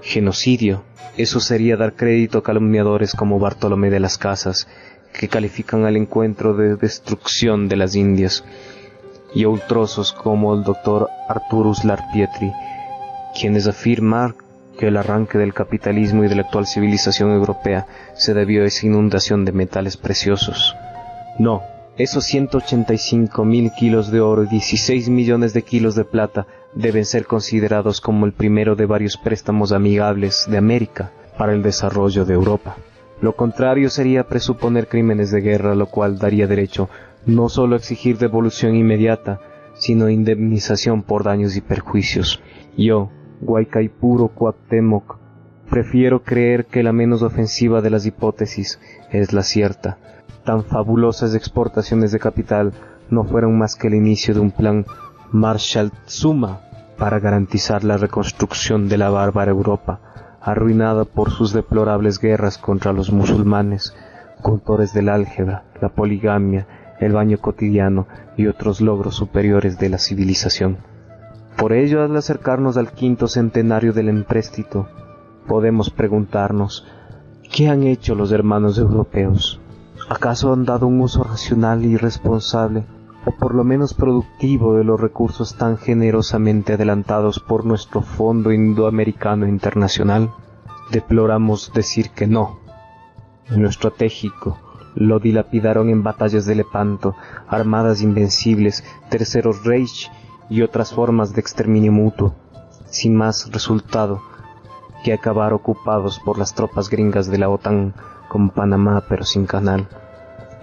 Genocidio, 0.03 0.83
eso 1.17 1.39
sería 1.39 1.77
dar 1.77 1.95
crédito 1.95 2.39
a 2.39 2.43
calumniadores 2.43 3.15
como 3.15 3.39
Bartolomé 3.39 3.89
de 3.89 4.01
las 4.01 4.19
Casas, 4.19 4.67
que 5.13 5.29
califican 5.29 5.85
al 5.85 5.97
encuentro 5.97 6.55
de 6.55 6.75
destrucción 6.75 7.69
de 7.69 7.77
las 7.77 7.95
Indias, 7.95 8.45
y 9.33 9.45
a 9.45 9.49
ultrosos 9.49 10.13
como 10.13 10.55
el 10.55 10.65
doctor 10.65 11.09
Arturus 11.29 11.85
Larpietri, 11.85 12.51
quienes 13.39 13.69
afirman 13.69 14.35
que 14.79 14.89
el 14.89 14.97
arranque 14.97 15.39
del 15.39 15.55
capitalismo 15.55 16.25
y 16.25 16.29
de 16.29 16.35
la 16.37 16.43
actual 16.43 16.67
civilización 16.67 17.31
europea 17.31 17.87
se 18.15 18.35
debió 18.35 18.63
a 18.63 18.67
esa 18.67 18.87
inundación 18.87 19.45
de 19.45 19.53
metales 19.53 19.97
preciosos. 19.97 20.75
No, 21.39 21.63
esos 21.99 22.25
185 22.25 23.45
mil 23.45 23.71
kilos 23.73 24.11
de 24.11 24.21
oro 24.21 24.45
y 24.45 24.49
16 24.49 25.09
millones 25.09 25.53
de 25.53 25.63
kilos 25.63 25.95
de 25.95 26.05
plata 26.05 26.47
deben 26.75 27.05
ser 27.05 27.27
considerados 27.27 28.01
como 28.01 28.25
el 28.27 28.33
primero 28.33 28.77
de 28.77 28.87
varios 28.87 29.17
préstamos 29.17 29.73
amigables 29.73 30.47
de 30.49 30.57
América 30.57 31.13
para 31.37 31.53
el 31.53 31.63
desarrollo 31.63 32.25
de 32.25 32.35
Europa. 32.35 32.77
Lo 33.21 33.37
contrario 33.37 33.89
sería 33.89 34.27
presuponer 34.27 34.89
crímenes 34.89 35.31
de 35.31 35.43
guerra, 35.43 35.75
lo 35.75 35.87
cual 35.87 36.19
daría 36.19 36.47
derecho 36.47 36.89
no 37.25 37.49
solo 37.49 37.75
a 37.75 37.79
exigir 37.79 38.19
devolución 38.19 38.75
inmediata, 38.75 39.41
sino 39.75 40.09
indemnización 40.09 41.03
por 41.03 41.25
daños 41.25 41.57
y 41.57 41.61
perjuicios. 41.61 42.41
Yo, 42.77 43.11
Guaycaipuro 43.43 44.29
Cuauhtémoc, 44.29 45.17
prefiero 45.69 46.23
creer 46.23 46.67
que 46.67 46.85
la 46.85 46.93
menos 46.93 47.23
ofensiva 47.23 47.81
de 47.81 47.91
las 47.91 48.07
hipótesis 48.07 48.81
es 49.11 49.33
la 49.33 49.43
cierta. 49.43 49.99
Tan 50.45 50.63
fabulosas 50.65 51.35
exportaciones 51.35 52.13
de 52.13 52.21
capital 52.21 52.73
no 53.11 53.25
fueron 53.25 53.59
más 53.59 53.75
que 53.75 53.89
el 53.89 53.95
inicio 53.95 54.33
de 54.33 54.41
un 54.41 54.53
plan 54.53 54.87
Marshall 55.33 55.91
Suma 56.07 56.61
para 56.97 57.19
garantizar 57.19 57.83
la 57.83 57.97
reconstrucción 57.97 58.89
de 58.89 58.99
la 58.99 59.11
bárbara 59.11 59.51
Europa, 59.51 59.99
arruinada 60.41 61.05
por 61.05 61.31
sus 61.31 61.53
deplorables 61.53 62.21
guerras 62.21 62.59
contra 62.59 62.93
los 62.93 63.13
musulmanes, 63.13 63.93
contores 64.41 64.93
del 64.95 65.09
álgebra, 65.09 65.65
la 65.81 65.89
poligamia, 65.89 66.95
el 67.01 67.13
baño 67.13 67.39
cotidiano 67.39 68.07
y 68.37 68.47
otros 68.47 68.81
logros 68.81 69.17
superiores 69.17 69.81
de 69.81 69.89
la 69.89 69.99
civilización. 69.99 70.92
Por 71.57 71.73
ello, 71.73 72.03
al 72.03 72.17
acercarnos 72.17 72.77
al 72.77 72.93
quinto 72.93 73.29
centenario 73.29 73.93
del 73.93 74.09
empréstito, 74.09 74.89
podemos 75.47 75.91
preguntarnos, 75.91 76.87
¿qué 77.53 77.69
han 77.69 77.85
hecho 77.85 78.15
los 78.15 78.33
hermanos 78.33 78.79
europeos? 78.79 79.61
¿Acaso 80.09 80.53
han 80.53 80.65
dado 80.65 80.87
un 80.87 81.01
uso 81.01 81.23
racional 81.23 81.85
y 81.85 81.97
responsable, 81.97 82.85
o 83.25 83.31
por 83.33 83.55
lo 83.55 83.65
menos 83.65 83.95
productivo 83.95 84.75
de 84.75 84.85
los 84.85 85.01
recursos 85.01 85.57
tan 85.57 85.79
generosamente 85.79 86.73
adelantados 86.73 87.39
por 87.39 87.65
nuestro 87.65 88.03
Fondo 88.03 88.51
Indoamericano 88.51 89.47
Internacional? 89.47 90.31
Deploramos 90.91 91.73
decir 91.73 92.11
que 92.11 92.27
no. 92.27 92.59
En 93.49 93.63
lo 93.63 93.69
estratégico, 93.69 94.59
lo 94.95 95.21
dilapidaron 95.21 95.89
en 95.89 96.03
batallas 96.03 96.47
de 96.47 96.57
Lepanto, 96.57 97.15
armadas 97.49 98.03
invencibles, 98.03 98.85
terceros 99.09 99.65
Reich 99.65 100.11
y 100.53 100.61
otras 100.61 100.93
formas 100.93 101.33
de 101.33 101.41
exterminio 101.41 101.93
mutuo, 101.93 102.35
sin 102.85 103.17
más 103.17 103.51
resultado 103.51 104.21
que 105.03 105.15
acabar 105.15 105.55
ocupados 105.55 106.21
por 106.21 106.39
las 106.39 106.53
tropas 106.55 106.91
gringas 106.91 107.27
de 107.29 107.39
la 107.39 107.49
OTAN 107.49 107.95
con 108.29 108.51
Panamá 108.51 109.03
pero 109.09 109.25
sin 109.25 109.47
canal. 109.47 109.89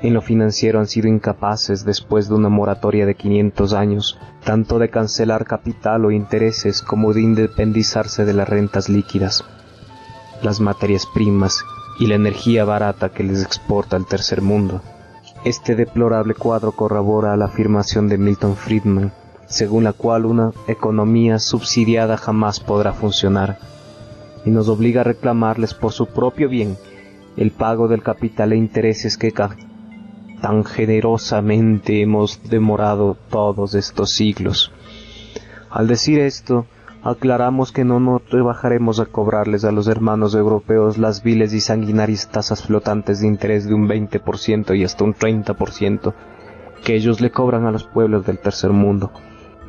En 0.04 0.14
lo 0.14 0.22
financiero 0.22 0.80
han 0.80 0.86
sido 0.86 1.08
incapaces, 1.08 1.86
después 1.86 2.30
de 2.30 2.36
una 2.36 2.50
moratoria 2.50 3.08
de 3.08 3.16
500 3.16 3.74
años, 3.74 4.20
tanto 4.44 4.78
de 4.78 4.92
cancelar 4.92 5.46
capital 5.46 6.06
o 6.06 6.12
intereses 6.12 6.84
como 6.84 7.12
de 7.12 7.22
independizarse 7.22 8.26
de 8.26 8.34
las 8.34 8.48
rentas 8.48 8.90
líquidas, 8.90 9.44
las 10.44 10.60
materias 10.60 11.08
primas 11.12 11.64
y 12.00 12.06
la 12.06 12.14
energía 12.14 12.64
barata 12.64 13.10
que 13.10 13.24
les 13.24 13.44
exporta 13.44 13.98
el 13.98 14.06
tercer 14.06 14.44
mundo. 14.44 14.84
Este 15.46 15.76
deplorable 15.76 16.36
cuadro 16.36 16.74
corrobora 16.74 17.36
la 17.36 17.46
afirmación 17.46 18.08
de 18.08 18.20
Milton 18.20 18.56
Friedman, 18.56 19.12
según 19.50 19.84
la 19.84 19.94
cual 19.94 20.26
una 20.26 20.52
economía 20.68 21.40
subsidiada 21.40 22.18
jamás 22.18 22.60
podrá 22.60 22.94
funcionar, 22.94 23.58
y 24.46 24.52
nos 24.52 24.70
obliga 24.70 25.02
a 25.02 25.04
reclamarles 25.04 25.74
por 25.74 25.92
su 25.92 26.06
propio 26.06 26.48
bien 26.48 26.78
el 27.36 27.52
pago 27.52 27.88
del 27.88 28.04
capital 28.04 28.54
e 28.54 28.58
intereses 28.58 29.18
que 29.18 29.32
tan 29.32 30.64
generosamente 30.64 32.02
hemos 32.02 32.44
demorado 32.50 33.18
todos 33.30 33.76
estos 33.76 34.12
siglos. 34.12 34.72
Al 35.70 35.88
decir 35.88 36.20
esto, 36.20 36.66
aclaramos 37.04 37.72
que 37.72 37.86
no 37.86 38.00
nos 38.00 38.30
rebajaremos 38.30 39.00
a 39.00 39.06
cobrarles 39.06 39.64
a 39.64 39.72
los 39.72 39.88
hermanos 39.88 40.36
europeos 40.36 40.98
las 40.98 41.24
viles 41.24 41.54
y 41.54 41.62
sanguinarias 41.62 42.30
tasas 42.30 42.64
flotantes 42.64 43.22
de 43.22 43.28
interés 43.28 43.66
de 43.68 43.74
un 43.74 43.88
20% 43.88 44.78
y 44.78 44.84
hasta 44.84 45.04
un 45.04 45.14
30% 45.14 46.14
que 46.84 46.96
ellos 46.96 47.22
le 47.22 47.32
cobran 47.32 47.66
a 47.66 47.72
los 47.72 47.84
pueblos 47.84 48.26
del 48.26 48.40
tercer 48.40 48.72
mundo. 48.72 49.12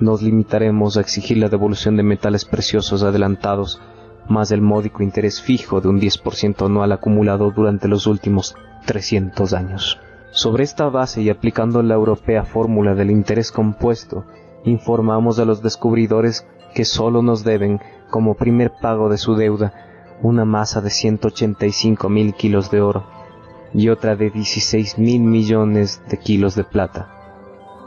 Nos 0.00 0.22
limitaremos 0.22 0.96
a 0.96 1.02
exigir 1.02 1.36
la 1.36 1.50
devolución 1.50 1.96
de 1.96 2.02
metales 2.02 2.46
preciosos 2.46 3.02
adelantados, 3.02 3.80
más 4.28 4.50
el 4.50 4.62
módico 4.62 5.02
interés 5.02 5.42
fijo 5.42 5.82
de 5.82 5.88
un 5.88 6.00
10% 6.00 6.64
anual 6.64 6.92
acumulado 6.92 7.50
durante 7.50 7.86
los 7.86 8.06
últimos 8.06 8.56
300 8.86 9.52
años. 9.52 9.98
Sobre 10.30 10.64
esta 10.64 10.88
base 10.88 11.20
y 11.20 11.28
aplicando 11.28 11.82
la 11.82 11.94
europea 11.94 12.44
fórmula 12.44 12.94
del 12.94 13.10
interés 13.10 13.52
compuesto, 13.52 14.24
informamos 14.64 15.38
a 15.38 15.44
los 15.44 15.62
descubridores 15.62 16.46
que 16.74 16.84
solo 16.84 17.20
nos 17.20 17.44
deben, 17.44 17.80
como 18.10 18.36
primer 18.36 18.72
pago 18.80 19.08
de 19.10 19.18
su 19.18 19.34
deuda, 19.34 19.74
una 20.22 20.44
masa 20.44 20.80
de 20.80 20.90
185 20.90 22.08
mil 22.08 22.34
kilos 22.34 22.70
de 22.70 22.80
oro 22.80 23.04
y 23.74 23.88
otra 23.88 24.16
de 24.16 24.30
16 24.30 24.98
mil 24.98 25.20
millones 25.22 26.02
de 26.08 26.16
kilos 26.16 26.54
de 26.54 26.64
plata, 26.64 27.19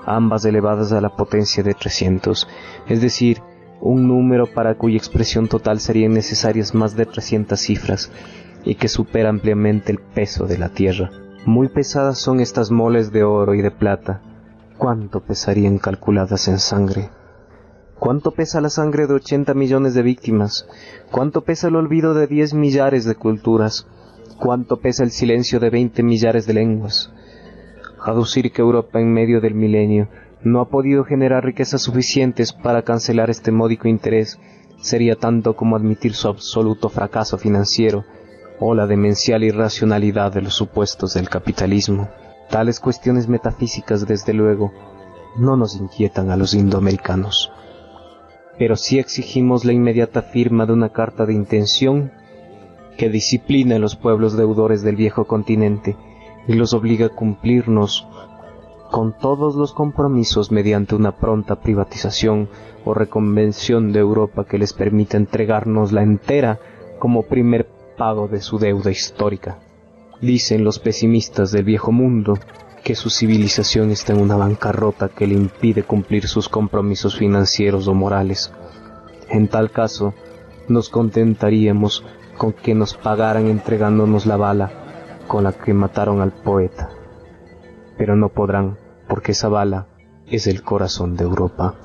ambas 0.06 0.46
elevadas 0.46 0.92
a 0.92 1.02
la 1.02 1.16
potencia 1.16 1.64
de 1.64 1.74
300, 1.74 2.48
es 2.88 3.02
decir, 3.02 3.42
un 3.82 4.08
número 4.08 4.48
para 4.48 4.76
cuya 4.76 4.98
expresión 4.98 5.48
total 5.48 5.80
serían 5.80 6.14
necesarias 6.14 6.74
más 6.74 6.96
de 6.96 7.06
300 7.06 7.60
cifras 7.60 8.12
y 8.64 8.76
que 8.76 8.88
supera 8.88 9.30
ampliamente 9.30 9.92
el 9.92 10.00
peso 10.00 10.46
de 10.46 10.58
la 10.58 10.70
tierra. 10.70 11.12
Muy 11.46 11.68
pesadas 11.68 12.18
son 12.18 12.40
estas 12.40 12.72
moles 12.72 13.12
de 13.12 13.24
oro 13.24 13.54
y 13.54 13.62
de 13.62 13.72
plata. 13.72 14.22
¿Cuánto 14.78 15.20
pesarían 15.20 15.78
calculadas 15.78 16.48
en 16.48 16.60
sangre? 16.60 17.10
¿Cuánto 18.00 18.32
pesa 18.32 18.62
la 18.62 18.70
sangre 18.70 19.08
de 19.08 19.14
80 19.14 19.54
millones 19.54 19.94
de 19.94 20.02
víctimas? 20.02 20.68
¿Cuánto 21.12 21.42
pesa 21.42 21.68
el 21.68 21.76
olvido 21.76 22.14
de 22.14 22.28
10 22.28 22.54
millares 22.54 23.06
de 23.06 23.16
culturas? 23.16 23.88
¿Cuánto 24.40 24.80
pesa 24.80 25.04
el 25.04 25.12
silencio 25.12 25.60
de 25.60 25.70
20 25.70 26.04
millares 26.04 26.46
de 26.48 26.54
lenguas? 26.54 27.14
Aducir 28.06 28.52
que 28.52 28.62
Europa 28.62 29.00
en 29.00 29.14
medio 29.14 29.40
del 29.40 29.56
milenio 29.56 30.10
no 30.44 30.60
ha 30.60 30.68
podido 30.70 31.06
generar 31.06 31.46
riquezas 31.46 31.82
suficientes 31.82 32.52
para 32.52 32.82
cancelar 32.82 33.30
este 33.30 33.52
módico 33.52 33.88
interés 33.88 34.40
sería 34.82 35.16
tanto 35.16 35.56
como 35.56 35.78
admitir 35.78 36.14
su 36.14 36.28
absoluto 36.28 36.90
fracaso 36.90 37.38
financiero 37.38 38.04
o 38.60 38.76
la 38.76 38.88
demencial 38.88 39.46
irracionalidad 39.46 40.34
de 40.34 40.42
los 40.42 40.54
supuestos 40.54 41.14
del 41.14 41.30
capitalismo. 41.30 42.10
Tales 42.50 42.82
cuestiones 42.82 43.30
metafísicas, 43.30 44.06
desde 44.06 44.34
luego, 44.34 44.74
no 45.38 45.56
nos 45.56 45.78
inquietan 45.78 46.30
a 46.30 46.36
los 46.36 46.54
indoamericanos. 46.54 47.54
Pero 48.60 48.76
sí 48.76 49.00
exigimos 49.00 49.64
la 49.64 49.72
inmediata 49.72 50.22
firma 50.24 50.66
de 50.66 50.74
una 50.74 50.90
carta 50.90 51.26
de 51.26 51.34
intención 51.34 52.12
que 52.98 53.10
discipline 53.10 53.72
a 53.72 53.80
los 53.80 53.96
pueblos 53.96 54.36
deudores 54.36 54.84
del 54.84 54.98
viejo 54.98 55.26
continente 55.26 55.96
y 56.48 56.54
los 56.54 56.74
obliga 56.74 57.08
a 57.08 57.10
cumplirnos 57.10 58.08
con 58.92 59.18
todos 59.18 59.56
los 59.56 59.74
compromisos 59.74 60.52
mediante 60.52 60.94
una 60.94 61.18
pronta 61.18 61.60
privatización 61.60 62.48
o 62.86 62.94
reconvención 62.94 63.92
de 63.92 64.00
Europa 64.00 64.46
que 64.46 64.60
les 64.60 64.74
permita 64.74 65.18
entregarnos 65.18 65.92
la 65.92 66.04
entera 66.04 66.60
como 67.00 67.24
primer 67.24 67.68
pago 67.98 68.28
de 68.28 68.40
su 68.40 68.60
deuda 68.60 68.92
histórica. 68.92 69.58
Dicen 70.22 70.64
los 70.64 70.78
pesimistas 70.78 71.52
del 71.52 71.64
viejo 71.64 71.92
mundo 71.92 72.38
que 72.84 72.94
su 72.94 73.10
civilización 73.10 73.90
está 73.90 74.14
en 74.14 74.22
una 74.22 74.36
bancarrota 74.36 75.10
que 75.10 75.26
le 75.26 75.34
impide 75.34 75.82
cumplir 75.82 76.28
sus 76.28 76.48
compromisos 76.48 77.18
financieros 77.18 77.88
o 77.88 77.96
morales. 77.96 78.54
En 79.30 79.48
tal 79.48 79.72
caso, 79.72 80.14
nos 80.68 80.90
contentaríamos 80.90 82.06
con 82.38 82.54
que 82.54 82.76
nos 82.76 82.94
pagaran 82.94 83.48
entregándonos 83.48 84.26
la 84.26 84.38
bala 84.38 84.83
con 85.28 85.44
la 85.44 85.52
que 85.54 85.74
mataron 85.74 86.22
al 86.22 86.32
poeta. 86.32 86.90
Pero 87.98 88.16
no 88.16 88.30
podrán, 88.30 88.78
porque 89.08 89.32
esa 89.34 89.50
bala 89.50 89.88
es 90.28 90.48
el 90.48 90.64
corazón 90.64 91.16
de 91.16 91.24
Europa. 91.24 91.76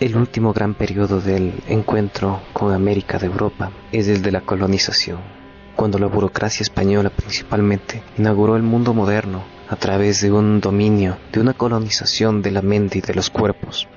El 0.00 0.16
último 0.16 0.54
gran 0.54 0.72
periodo 0.72 1.20
del 1.20 1.52
encuentro 1.68 2.40
con 2.54 2.72
América 2.72 3.18
de 3.18 3.26
Europa 3.26 3.70
es 3.92 4.08
el 4.08 4.22
de 4.22 4.32
la 4.32 4.40
colonización, 4.40 5.18
cuando 5.76 5.98
la 5.98 6.06
burocracia 6.06 6.62
española 6.62 7.10
principalmente 7.10 8.02
inauguró 8.18 8.56
el 8.56 8.62
mundo 8.62 8.94
moderno 8.94 9.44
a 9.68 9.76
través 9.76 10.20
de 10.20 10.32
un 10.32 10.60
dominio, 10.60 11.16
de 11.32 11.40
una 11.40 11.54
colonización 11.54 12.42
de 12.42 12.50
la 12.50 12.62
mente 12.62 12.98
y 12.98 13.00
de 13.00 13.14
los 13.14 13.30
cuerpos, 13.30 13.88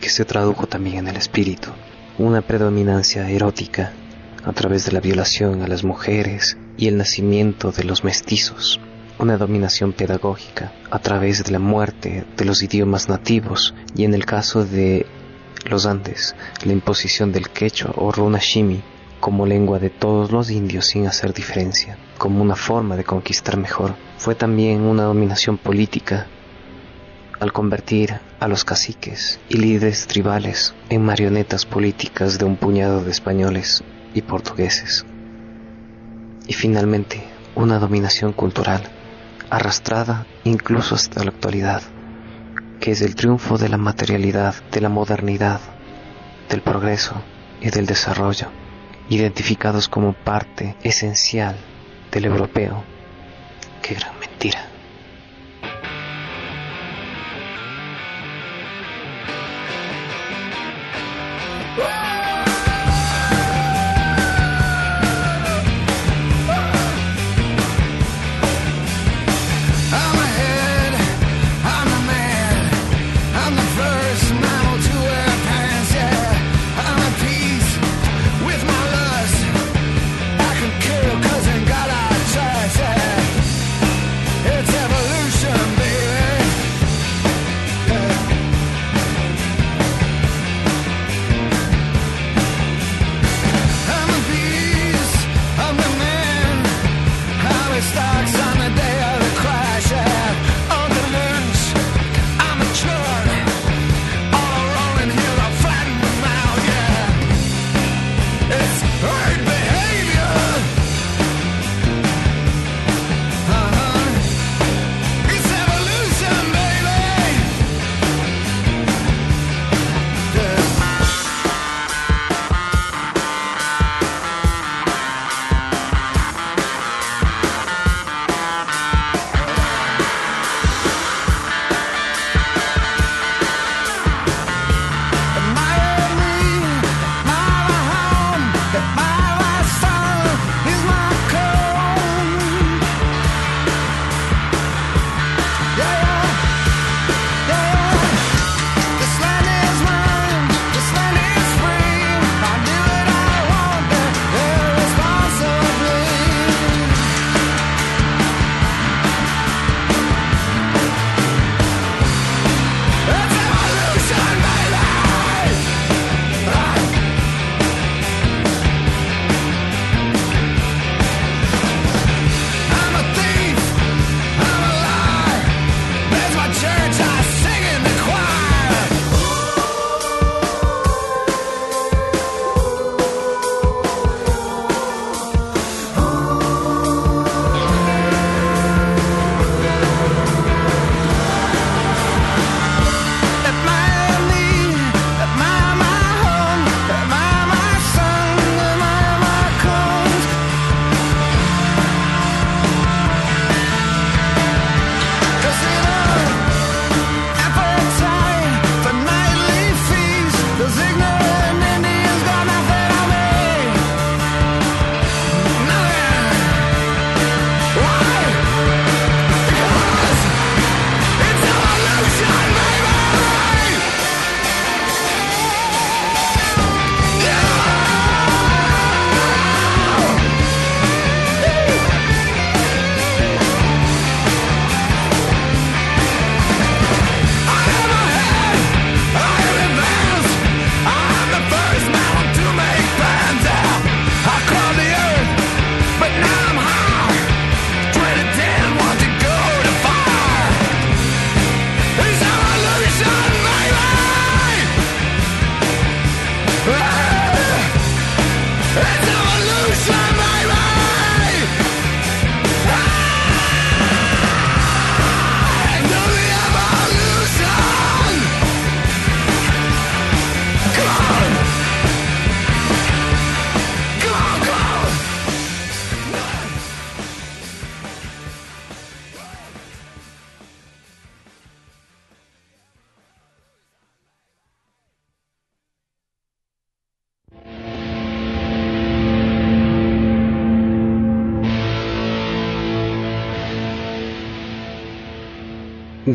que 0.00 0.10
se 0.10 0.24
tradujo 0.24 0.66
también 0.66 0.98
en 0.98 1.08
el 1.08 1.16
espíritu, 1.16 1.70
una 2.18 2.42
predominancia 2.42 3.28
erótica 3.30 3.92
a 4.44 4.52
través 4.52 4.84
de 4.84 4.92
la 4.92 5.00
violación 5.00 5.62
a 5.62 5.68
las 5.68 5.84
mujeres 5.84 6.58
y 6.76 6.88
el 6.88 6.96
nacimiento 6.96 7.72
de 7.72 7.84
los 7.84 8.04
mestizos, 8.04 8.80
una 9.18 9.36
dominación 9.36 9.92
pedagógica 9.92 10.72
a 10.90 10.98
través 10.98 11.44
de 11.44 11.52
la 11.52 11.58
muerte 11.58 12.24
de 12.36 12.44
los 12.44 12.62
idiomas 12.62 13.08
nativos 13.08 13.74
y 13.96 14.04
en 14.04 14.14
el 14.14 14.26
caso 14.26 14.64
de 14.64 15.06
los 15.64 15.86
Andes, 15.86 16.34
la 16.64 16.72
imposición 16.72 17.32
del 17.32 17.48
quechua 17.48 17.92
o 17.96 18.10
runashimi 18.10 18.82
como 19.22 19.46
lengua 19.46 19.78
de 19.78 19.88
todos 19.88 20.32
los 20.32 20.50
indios 20.50 20.86
sin 20.86 21.06
hacer 21.06 21.32
diferencia, 21.32 21.96
como 22.18 22.42
una 22.42 22.56
forma 22.56 22.96
de 22.96 23.04
conquistar 23.04 23.56
mejor. 23.56 23.94
Fue 24.18 24.34
también 24.34 24.80
una 24.80 25.04
dominación 25.04 25.58
política 25.58 26.26
al 27.38 27.52
convertir 27.52 28.18
a 28.40 28.48
los 28.48 28.64
caciques 28.64 29.38
y 29.48 29.58
líderes 29.58 30.08
tribales 30.08 30.74
en 30.88 31.04
marionetas 31.04 31.66
políticas 31.66 32.40
de 32.40 32.46
un 32.46 32.56
puñado 32.56 33.04
de 33.04 33.12
españoles 33.12 33.84
y 34.12 34.22
portugueses. 34.22 35.06
Y 36.48 36.54
finalmente, 36.54 37.22
una 37.54 37.78
dominación 37.78 38.32
cultural, 38.32 38.82
arrastrada 39.50 40.26
incluso 40.42 40.96
hasta 40.96 41.22
la 41.22 41.30
actualidad 41.30 41.82
que 42.80 42.90
es 42.90 43.02
el 43.02 43.14
triunfo 43.14 43.58
de 43.58 43.68
la 43.68 43.78
materialidad, 43.78 44.56
de 44.72 44.80
la 44.80 44.88
modernidad, 44.88 45.60
del 46.50 46.62
progreso 46.62 47.14
y 47.60 47.70
del 47.70 47.86
desarrollo, 47.86 48.48
identificados 49.08 49.88
como 49.88 50.12
parte 50.12 50.74
esencial 50.82 51.56
del 52.10 52.24
europeo. 52.26 52.82
Qué 53.82 53.94
gran 53.94 54.18
mentira. 54.20 54.71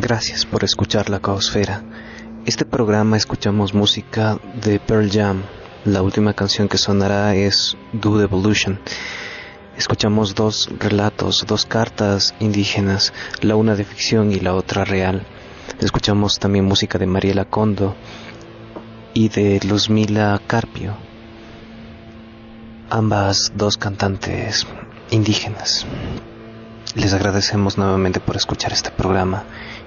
Gracias 0.00 0.46
por 0.46 0.62
escuchar 0.62 1.10
la 1.10 1.18
Caosfera. 1.18 1.82
Este 2.46 2.64
programa 2.64 3.16
escuchamos 3.16 3.74
música 3.74 4.38
de 4.62 4.78
Pearl 4.78 5.10
Jam. 5.10 5.42
La 5.84 6.02
última 6.02 6.34
canción 6.34 6.68
que 6.68 6.78
sonará 6.78 7.34
es 7.34 7.76
Do 7.92 8.16
the 8.16 8.22
Evolution. 8.22 8.78
Escuchamos 9.76 10.36
dos 10.36 10.70
relatos, 10.78 11.44
dos 11.48 11.66
cartas 11.66 12.36
indígenas, 12.38 13.12
la 13.40 13.56
una 13.56 13.74
de 13.74 13.82
ficción 13.82 14.30
y 14.30 14.38
la 14.38 14.54
otra 14.54 14.84
real. 14.84 15.26
Escuchamos 15.80 16.38
también 16.38 16.64
música 16.64 16.96
de 16.96 17.06
Mariela 17.06 17.44
Condo 17.44 17.96
y 19.14 19.30
de 19.30 19.58
Luzmila 19.66 20.40
Carpio, 20.46 20.96
ambas 22.88 23.50
dos 23.56 23.76
cantantes 23.76 24.64
indígenas. 25.10 25.86
Les 26.94 27.12
agradecemos 27.14 27.78
nuevamente 27.78 28.20
por 28.20 28.36
escuchar 28.36 28.72
este 28.72 28.92
programa 28.92 29.44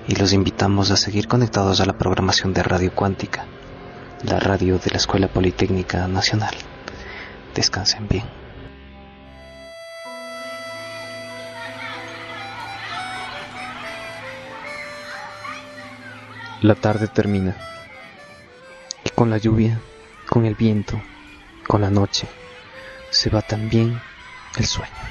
y 0.08 0.16
los 0.16 0.34
invitamos 0.34 0.92
a 0.92 0.98
seguir 0.98 1.28
conectados 1.28 1.80
a 1.80 1.86
la 1.86 1.98
programación 1.98 2.54
de 2.54 2.64
Radio 2.64 2.94
Cuántica, 2.94 3.46
la 4.24 4.40
radio 4.40 4.78
de 4.80 4.92
la 4.92 4.98
Escuela 4.98 5.28
Politécnica 5.28 6.08
Nacional. 6.08 6.54
Descansen 7.56 8.08
bien. 8.08 8.26
La 16.62 16.76
tarde 16.76 17.08
termina 17.08 17.56
y 19.04 19.10
con 19.10 19.32
la 19.32 19.38
lluvia, 19.38 19.80
con 20.30 20.46
el 20.46 20.54
viento, 20.54 21.02
con 21.68 21.82
la 21.82 21.90
noche, 21.90 22.28
se 23.10 23.30
va 23.30 23.42
también 23.42 24.00
el 24.58 24.66
sueño. 24.66 25.11